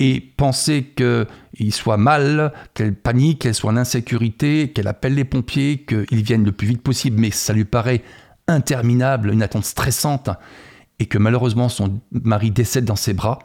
Et 0.00 0.20
penser 0.20 0.92
qu'il 0.96 1.72
soit 1.72 1.96
mal, 1.96 2.52
qu'elle 2.74 2.94
panique, 2.94 3.42
qu'elle 3.42 3.54
soit 3.54 3.70
en 3.70 3.76
insécurité, 3.76 4.72
qu'elle 4.72 4.88
appelle 4.88 5.14
les 5.14 5.24
pompiers, 5.24 5.84
qu'ils 5.86 6.22
viennent 6.22 6.44
le 6.44 6.52
plus 6.52 6.66
vite 6.66 6.82
possible, 6.82 7.20
mais 7.20 7.30
ça 7.30 7.52
lui 7.52 7.64
paraît 7.64 8.02
interminable, 8.48 9.30
une 9.30 9.42
attente 9.42 9.64
stressante, 9.64 10.30
et 10.98 11.06
que 11.06 11.18
malheureusement 11.18 11.68
son 11.68 12.00
mari 12.10 12.50
décède 12.50 12.84
dans 12.84 12.96
ses 12.96 13.14
bras, 13.14 13.38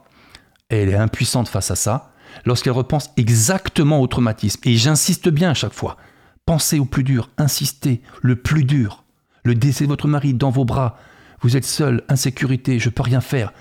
elle 0.69 0.89
est 0.89 0.95
impuissante 0.95 1.47
face 1.47 1.71
à 1.71 1.75
ça, 1.75 2.11
lorsqu'elle 2.45 2.73
repense 2.73 3.09
exactement 3.17 4.01
au 4.01 4.07
traumatisme. 4.07 4.61
Et 4.65 4.75
j'insiste 4.75 5.29
bien 5.29 5.51
à 5.51 5.53
chaque 5.53 5.73
fois, 5.73 5.97
pensez 6.45 6.79
au 6.79 6.85
plus 6.85 7.03
dur, 7.03 7.29
insistez, 7.37 8.01
le 8.21 8.35
plus 8.35 8.63
dur, 8.63 9.03
le 9.43 9.55
décès 9.55 9.85
de 9.85 9.89
votre 9.89 10.07
mari 10.07 10.33
dans 10.33 10.49
vos 10.49 10.65
bras, 10.65 10.97
vous 11.41 11.55
êtes 11.55 11.65
seul, 11.65 12.03
insécurité, 12.09 12.79
je 12.79 12.89
peux 12.89 13.03
rien 13.03 13.21
faire. 13.21 13.53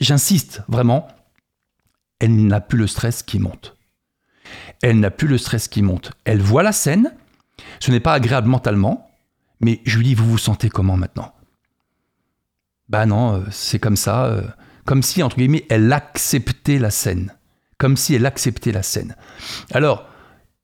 J'insiste 0.00 0.62
vraiment, 0.68 1.08
elle 2.18 2.46
n'a 2.46 2.60
plus 2.60 2.78
le 2.78 2.86
stress 2.86 3.22
qui 3.22 3.38
monte. 3.38 3.76
Elle 4.82 5.00
n'a 5.00 5.10
plus 5.10 5.28
le 5.28 5.38
stress 5.38 5.68
qui 5.68 5.82
monte. 5.82 6.12
Elle 6.24 6.40
voit 6.40 6.62
la 6.62 6.72
scène, 6.72 7.12
ce 7.80 7.90
n'est 7.90 8.00
pas 8.00 8.14
agréable 8.14 8.48
mentalement, 8.48 9.10
mais 9.60 9.80
je 9.84 9.98
lui 9.98 10.04
dis, 10.06 10.14
vous 10.14 10.28
vous 10.28 10.38
sentez 10.38 10.68
comment 10.68 10.96
maintenant? 10.96 11.34
Bah 12.88 13.06
non, 13.06 13.36
euh, 13.36 13.44
c'est 13.50 13.78
comme 13.78 13.96
ça, 13.96 14.26
euh, 14.26 14.42
comme 14.84 15.02
si, 15.02 15.22
entre 15.22 15.36
guillemets, 15.36 15.66
elle 15.68 15.92
acceptait 15.92 16.78
la 16.78 16.90
scène. 16.90 17.32
Comme 17.78 17.96
si 17.96 18.14
elle 18.14 18.26
acceptait 18.26 18.72
la 18.72 18.82
scène. 18.82 19.16
Alors, 19.72 20.06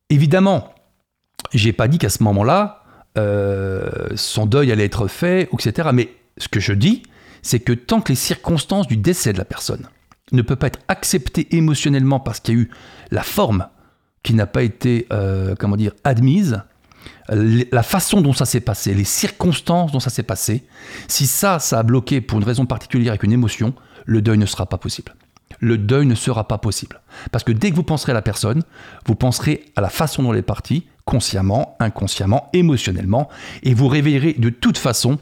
évidemment, 0.08 0.74
j'ai 1.52 1.72
pas 1.72 1.88
dit 1.88 1.98
qu'à 1.98 2.08
ce 2.08 2.22
moment-là, 2.22 2.84
euh, 3.18 4.08
son 4.16 4.46
deuil 4.46 4.72
allait 4.72 4.86
être 4.86 5.08
fait, 5.08 5.48
etc. 5.52 5.90
Mais 5.92 6.10
ce 6.38 6.48
que 6.48 6.60
je 6.60 6.72
dis, 6.72 7.02
c'est 7.42 7.60
que 7.60 7.72
tant 7.72 8.00
que 8.00 8.10
les 8.10 8.16
circonstances 8.16 8.86
du 8.86 8.96
décès 8.96 9.32
de 9.32 9.38
la 9.38 9.44
personne 9.44 9.88
ne 10.30 10.42
peut 10.42 10.56
pas 10.56 10.68
être 10.68 10.80
accepté 10.88 11.54
émotionnellement 11.54 12.20
parce 12.20 12.40
qu'il 12.40 12.54
y 12.54 12.58
a 12.58 12.60
eu 12.62 12.70
la 13.10 13.22
forme 13.22 13.66
qui 14.22 14.34
n'a 14.34 14.46
pas 14.46 14.62
été, 14.62 15.06
euh, 15.12 15.54
comment 15.58 15.76
dire, 15.76 15.92
admise, 16.04 16.62
la 17.28 17.82
façon 17.82 18.20
dont 18.20 18.32
ça 18.32 18.44
s'est 18.44 18.60
passé, 18.60 18.94
les 18.94 19.04
circonstances 19.04 19.92
dont 19.92 20.00
ça 20.00 20.10
s'est 20.10 20.22
passé, 20.22 20.64
si 21.08 21.26
ça, 21.26 21.58
ça 21.58 21.78
a 21.78 21.82
bloqué 21.82 22.20
pour 22.20 22.38
une 22.38 22.44
raison 22.44 22.66
particulière 22.66 23.12
avec 23.12 23.22
une 23.22 23.32
émotion, 23.32 23.74
le 24.04 24.22
deuil 24.22 24.38
ne 24.38 24.46
sera 24.46 24.66
pas 24.66 24.78
possible. 24.78 25.14
Le 25.62 25.78
deuil 25.78 26.06
ne 26.06 26.16
sera 26.16 26.48
pas 26.48 26.58
possible. 26.58 27.00
Parce 27.30 27.44
que 27.44 27.52
dès 27.52 27.70
que 27.70 27.76
vous 27.76 27.84
penserez 27.84 28.10
à 28.10 28.14
la 28.14 28.20
personne, 28.20 28.62
vous 29.06 29.14
penserez 29.14 29.64
à 29.76 29.80
la 29.80 29.88
façon 29.88 30.24
dont 30.24 30.32
elle 30.32 30.40
est 30.40 30.42
partie, 30.42 30.86
consciemment, 31.04 31.76
inconsciemment, 31.78 32.50
émotionnellement, 32.52 33.28
et 33.62 33.72
vous 33.72 33.86
réveillerez 33.86 34.34
de 34.34 34.50
toute 34.50 34.76
façon 34.76 35.18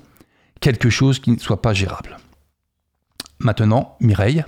quelque 0.61 0.89
chose 0.89 1.19
qui 1.19 1.31
ne 1.31 1.39
soit 1.39 1.61
pas 1.61 1.75
gérable. 1.75 2.17
Maintenant, 3.39 3.97
Mireille, 4.01 4.43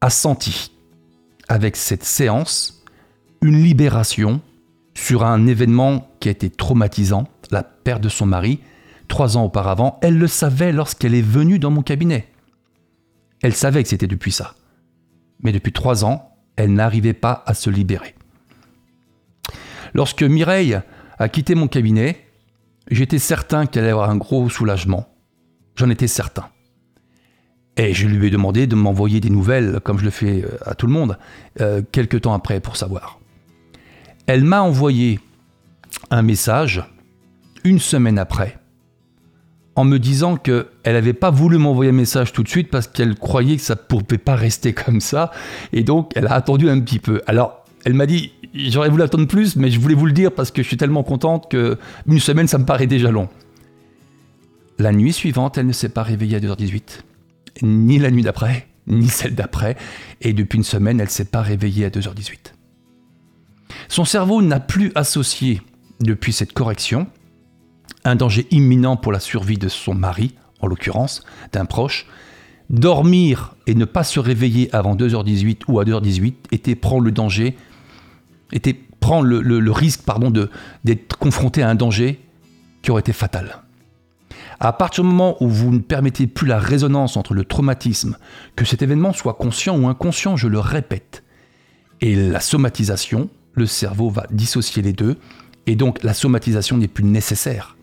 a 0.00 0.10
senti, 0.10 0.72
avec 1.48 1.76
cette 1.76 2.04
séance, 2.04 2.84
une 3.42 3.62
libération 3.62 4.40
sur 4.94 5.24
un 5.24 5.46
événement 5.46 6.08
qui 6.20 6.28
a 6.28 6.32
été 6.32 6.48
traumatisant, 6.48 7.28
la 7.50 7.62
perte 7.62 8.02
de 8.02 8.08
son 8.08 8.24
mari, 8.24 8.60
trois 9.08 9.36
ans 9.36 9.44
auparavant. 9.44 9.98
Elle 10.02 10.18
le 10.18 10.26
savait 10.26 10.72
lorsqu'elle 10.72 11.14
est 11.14 11.22
venue 11.22 11.58
dans 11.58 11.70
mon 11.70 11.82
cabinet. 11.82 12.28
Elle 13.42 13.54
savait 13.54 13.82
que 13.82 13.88
c'était 13.88 14.06
depuis 14.06 14.32
ça. 14.32 14.54
Mais 15.42 15.52
depuis 15.52 15.72
trois 15.72 16.04
ans, 16.04 16.36
elle 16.56 16.72
n'arrivait 16.72 17.12
pas 17.12 17.42
à 17.46 17.54
se 17.54 17.70
libérer. 17.70 18.14
Lorsque 19.92 20.22
Mireille 20.22 20.80
a 21.18 21.28
quitté 21.28 21.54
mon 21.54 21.68
cabinet, 21.68 22.26
j'étais 22.90 23.18
certain 23.18 23.66
qu'elle 23.66 23.84
allait 23.84 23.92
avoir 23.92 24.10
un 24.10 24.16
gros 24.16 24.48
soulagement. 24.48 25.08
J'en 25.76 25.90
étais 25.90 26.06
certain. 26.08 26.48
Et 27.76 27.92
je 27.92 28.06
lui 28.06 28.28
ai 28.28 28.30
demandé 28.30 28.66
de 28.66 28.76
m'envoyer 28.76 29.20
des 29.20 29.30
nouvelles, 29.30 29.80
comme 29.82 29.98
je 29.98 30.04
le 30.04 30.10
fais 30.10 30.44
euh, 30.44 30.58
à 30.64 30.74
tout 30.74 30.86
le 30.86 30.92
monde, 30.92 31.18
euh, 31.60 31.82
quelques 31.90 32.20
temps 32.20 32.34
après 32.34 32.60
pour 32.60 32.76
savoir. 32.76 33.18
Elle 34.26 34.44
m'a 34.44 34.62
envoyé 34.62 35.18
un 36.10 36.22
message 36.22 36.84
une 37.64 37.80
semaine 37.80 38.18
après, 38.18 38.58
en 39.76 39.84
me 39.84 39.98
disant 39.98 40.36
qu'elle 40.36 40.66
n'avait 40.84 41.12
pas 41.12 41.30
voulu 41.30 41.58
m'envoyer 41.58 41.90
un 41.90 41.94
message 41.94 42.32
tout 42.32 42.42
de 42.42 42.48
suite 42.48 42.70
parce 42.70 42.86
qu'elle 42.86 43.16
croyait 43.16 43.56
que 43.56 43.62
ça 43.62 43.74
ne 43.74 43.80
pouvait 43.80 44.18
pas 44.18 44.36
rester 44.36 44.72
comme 44.72 45.00
ça, 45.00 45.30
et 45.72 45.82
donc 45.82 46.12
elle 46.14 46.26
a 46.26 46.34
attendu 46.34 46.68
un 46.68 46.80
petit 46.80 46.98
peu. 46.98 47.20
Alors, 47.26 47.64
elle 47.84 47.94
m'a 47.94 48.06
dit, 48.06 48.32
j'aurais 48.54 48.88
voulu 48.88 49.02
attendre 49.02 49.26
plus, 49.26 49.56
mais 49.56 49.70
je 49.70 49.78
voulais 49.78 49.94
vous 49.94 50.06
le 50.06 50.12
dire 50.12 50.32
parce 50.32 50.50
que 50.50 50.62
je 50.62 50.68
suis 50.68 50.76
tellement 50.76 51.02
contente 51.02 51.50
que 51.50 51.78
une 52.06 52.20
semaine, 52.20 52.48
ça 52.48 52.58
me 52.58 52.64
paraît 52.64 52.86
déjà 52.86 53.10
long. 53.10 53.28
La 54.78 54.92
nuit 54.92 55.12
suivante, 55.12 55.58
elle 55.58 55.66
ne 55.66 55.72
s'est 55.72 55.88
pas 55.88 56.02
réveillée 56.02 56.36
à 56.36 56.40
2h18 56.40 57.02
ni 57.62 57.98
la 57.98 58.10
nuit 58.10 58.22
d'après, 58.22 58.66
ni 58.86 59.08
celle 59.08 59.34
d'après, 59.34 59.76
et 60.20 60.32
depuis 60.32 60.56
une 60.56 60.64
semaine, 60.64 61.00
elle 61.00 61.06
ne 61.06 61.10
s'est 61.10 61.24
pas 61.24 61.42
réveillée 61.42 61.86
à 61.86 61.90
2h18. 61.90 62.52
Son 63.88 64.04
cerveau 64.04 64.42
n'a 64.42 64.60
plus 64.60 64.92
associé, 64.94 65.62
depuis 66.00 66.32
cette 66.32 66.52
correction, 66.52 67.06
un 68.04 68.16
danger 68.16 68.46
imminent 68.50 68.96
pour 68.96 69.12
la 69.12 69.20
survie 69.20 69.58
de 69.58 69.68
son 69.68 69.94
mari, 69.94 70.34
en 70.60 70.66
l'occurrence, 70.66 71.24
d'un 71.52 71.64
proche, 71.64 72.06
dormir 72.70 73.54
et 73.66 73.74
ne 73.74 73.84
pas 73.84 74.04
se 74.04 74.20
réveiller 74.20 74.74
avant 74.74 74.96
2h18 74.96 75.62
ou 75.68 75.80
à 75.80 75.84
2h18 75.84 76.34
était 76.52 76.74
prendre 76.74 77.02
le 77.02 77.12
danger, 77.12 77.56
était 78.52 78.78
prendre 79.00 79.26
le, 79.26 79.70
risque 79.70 80.02
pardon, 80.02 80.32
d'être 80.84 81.18
confronté 81.18 81.62
à 81.62 81.68
un 81.68 81.74
danger 81.74 82.20
qui 82.82 82.90
aurait 82.90 83.00
été 83.00 83.12
fatal. 83.12 83.62
À 84.60 84.72
partir 84.72 85.04
du 85.04 85.10
moment 85.10 85.36
où 85.42 85.48
vous 85.48 85.72
ne 85.72 85.80
permettez 85.80 86.26
plus 86.26 86.46
la 86.46 86.58
résonance 86.58 87.16
entre 87.16 87.34
le 87.34 87.44
traumatisme, 87.44 88.16
que 88.56 88.64
cet 88.64 88.82
événement 88.82 89.12
soit 89.12 89.34
conscient 89.34 89.78
ou 89.78 89.88
inconscient, 89.88 90.36
je 90.36 90.48
le 90.48 90.58
répète, 90.58 91.22
et 92.00 92.16
la 92.16 92.40
somatisation, 92.40 93.28
le 93.54 93.66
cerveau 93.66 94.10
va 94.10 94.26
dissocier 94.30 94.82
les 94.82 94.92
deux, 94.92 95.16
et 95.66 95.76
donc 95.76 96.02
la 96.02 96.14
somatisation 96.14 96.76
n'est 96.76 96.88
plus 96.88 97.04
nécessaire. 97.04 97.76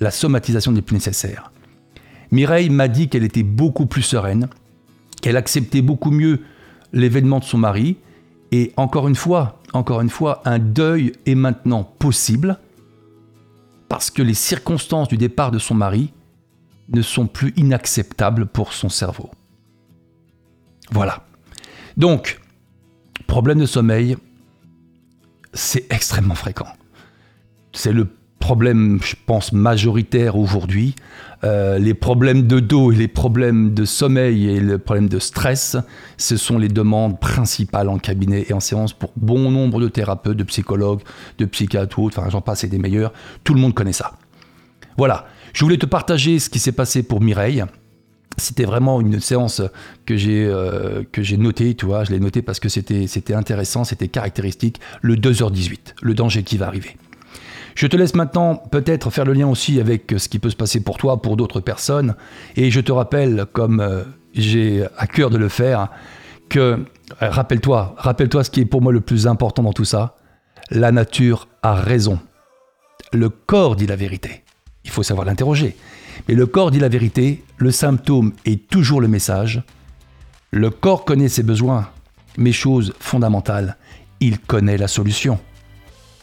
La 0.00 0.10
somatisation 0.10 0.72
n'est 0.72 0.82
plus 0.82 0.94
nécessaire. 0.94 1.52
Mireille 2.30 2.70
m'a 2.70 2.88
dit 2.88 3.08
qu'elle 3.08 3.24
était 3.24 3.42
beaucoup 3.42 3.86
plus 3.86 4.02
sereine, 4.02 4.48
qu'elle 5.22 5.36
acceptait 5.36 5.82
beaucoup 5.82 6.10
mieux 6.10 6.40
l'événement 6.92 7.38
de 7.38 7.44
son 7.44 7.58
mari, 7.58 7.96
et 8.52 8.72
encore 8.76 9.08
une 9.08 9.16
fois, 9.16 9.60
encore 9.72 10.00
une 10.00 10.10
fois, 10.10 10.42
un 10.44 10.58
deuil 10.58 11.12
est 11.26 11.34
maintenant 11.34 11.84
possible 11.84 12.58
parce 13.88 14.10
que 14.10 14.22
les 14.22 14.34
circonstances 14.34 15.08
du 15.08 15.16
départ 15.16 15.50
de 15.50 15.58
son 15.58 15.74
mari 15.74 16.12
ne 16.90 17.02
sont 17.02 17.26
plus 17.26 17.52
inacceptables 17.56 18.46
pour 18.46 18.72
son 18.72 18.88
cerveau. 18.88 19.30
Voilà. 20.90 21.26
Donc, 21.96 22.40
problème 23.26 23.58
de 23.58 23.66
sommeil, 23.66 24.16
c'est 25.52 25.90
extrêmement 25.92 26.34
fréquent. 26.34 26.68
C'est 27.72 27.92
le 27.92 28.08
problème, 28.48 28.98
je 29.02 29.14
pense, 29.26 29.52
majoritaire 29.52 30.38
aujourd'hui. 30.38 30.94
Euh, 31.44 31.76
les 31.76 31.92
problèmes 31.92 32.46
de 32.46 32.60
dos 32.60 32.92
et 32.92 32.96
les 32.96 33.06
problèmes 33.06 33.74
de 33.74 33.84
sommeil 33.84 34.48
et 34.48 34.58
les 34.58 34.78
problèmes 34.78 35.10
de 35.10 35.18
stress, 35.18 35.76
ce 36.16 36.38
sont 36.38 36.56
les 36.56 36.68
demandes 36.68 37.20
principales 37.20 37.90
en 37.90 37.98
cabinet 37.98 38.46
et 38.48 38.54
en 38.54 38.60
séance 38.60 38.94
pour 38.94 39.12
bon 39.16 39.50
nombre 39.50 39.82
de 39.82 39.88
thérapeutes, 39.88 40.38
de 40.38 40.44
psychologues, 40.44 41.02
de 41.36 41.44
psychiatres, 41.44 42.00
enfin 42.00 42.30
j'en 42.30 42.40
passe 42.40 42.64
et 42.64 42.68
des 42.68 42.78
meilleurs. 42.78 43.12
Tout 43.44 43.52
le 43.52 43.60
monde 43.60 43.74
connaît 43.74 43.92
ça. 43.92 44.12
Voilà, 44.96 45.26
je 45.52 45.62
voulais 45.62 45.76
te 45.76 45.84
partager 45.84 46.38
ce 46.38 46.48
qui 46.48 46.58
s'est 46.58 46.72
passé 46.72 47.02
pour 47.02 47.20
Mireille. 47.20 47.62
C'était 48.38 48.64
vraiment 48.64 49.02
une 49.02 49.20
séance 49.20 49.60
que 50.06 50.16
j'ai 50.16 50.46
euh, 50.46 51.02
que 51.12 51.22
j'ai 51.22 51.36
notée, 51.36 51.74
tu 51.74 51.84
vois, 51.84 52.04
je 52.04 52.12
l'ai 52.12 52.20
notée 52.20 52.40
parce 52.40 52.60
que 52.60 52.70
c'était 52.70 53.08
c'était 53.08 53.34
intéressant, 53.34 53.84
c'était 53.84 54.08
caractéristique. 54.08 54.80
Le 55.02 55.16
2h18, 55.16 55.96
le 56.00 56.14
danger 56.14 56.44
qui 56.44 56.56
va 56.56 56.66
arriver. 56.66 56.96
Je 57.78 57.86
te 57.86 57.96
laisse 57.96 58.16
maintenant 58.16 58.56
peut-être 58.56 59.08
faire 59.10 59.24
le 59.24 59.34
lien 59.34 59.46
aussi 59.46 59.78
avec 59.78 60.12
ce 60.18 60.28
qui 60.28 60.40
peut 60.40 60.50
se 60.50 60.56
passer 60.56 60.80
pour 60.80 60.98
toi, 60.98 61.22
pour 61.22 61.36
d'autres 61.36 61.60
personnes. 61.60 62.16
Et 62.56 62.72
je 62.72 62.80
te 62.80 62.90
rappelle, 62.90 63.46
comme 63.52 63.78
euh, 63.78 64.02
j'ai 64.34 64.84
à 64.96 65.06
cœur 65.06 65.30
de 65.30 65.38
le 65.38 65.48
faire, 65.48 65.86
que 66.48 66.58
euh, 66.58 66.76
rappelle-toi, 67.20 67.94
rappelle-toi 67.96 68.42
ce 68.42 68.50
qui 68.50 68.62
est 68.62 68.64
pour 68.64 68.82
moi 68.82 68.92
le 68.92 69.00
plus 69.00 69.28
important 69.28 69.62
dans 69.62 69.72
tout 69.72 69.84
ça. 69.84 70.16
La 70.72 70.90
nature 70.90 71.46
a 71.62 71.74
raison. 71.74 72.18
Le 73.12 73.28
corps 73.28 73.76
dit 73.76 73.86
la 73.86 73.94
vérité. 73.94 74.42
Il 74.84 74.90
faut 74.90 75.04
savoir 75.04 75.24
l'interroger. 75.24 75.76
Mais 76.26 76.34
le 76.34 76.46
corps 76.46 76.72
dit 76.72 76.80
la 76.80 76.88
vérité, 76.88 77.44
le 77.58 77.70
symptôme 77.70 78.32
est 78.44 78.68
toujours 78.68 79.00
le 79.00 79.06
message. 79.06 79.62
Le 80.50 80.70
corps 80.70 81.04
connaît 81.04 81.28
ses 81.28 81.44
besoins, 81.44 81.88
mais 82.38 82.50
chose 82.50 82.92
fondamentale, 82.98 83.76
il 84.18 84.40
connaît 84.40 84.78
la 84.78 84.88
solution. 84.88 85.38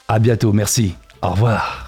À 0.09 0.19
bientôt, 0.19 0.51
merci. 0.51 0.95
Au 1.21 1.29
revoir. 1.29 1.84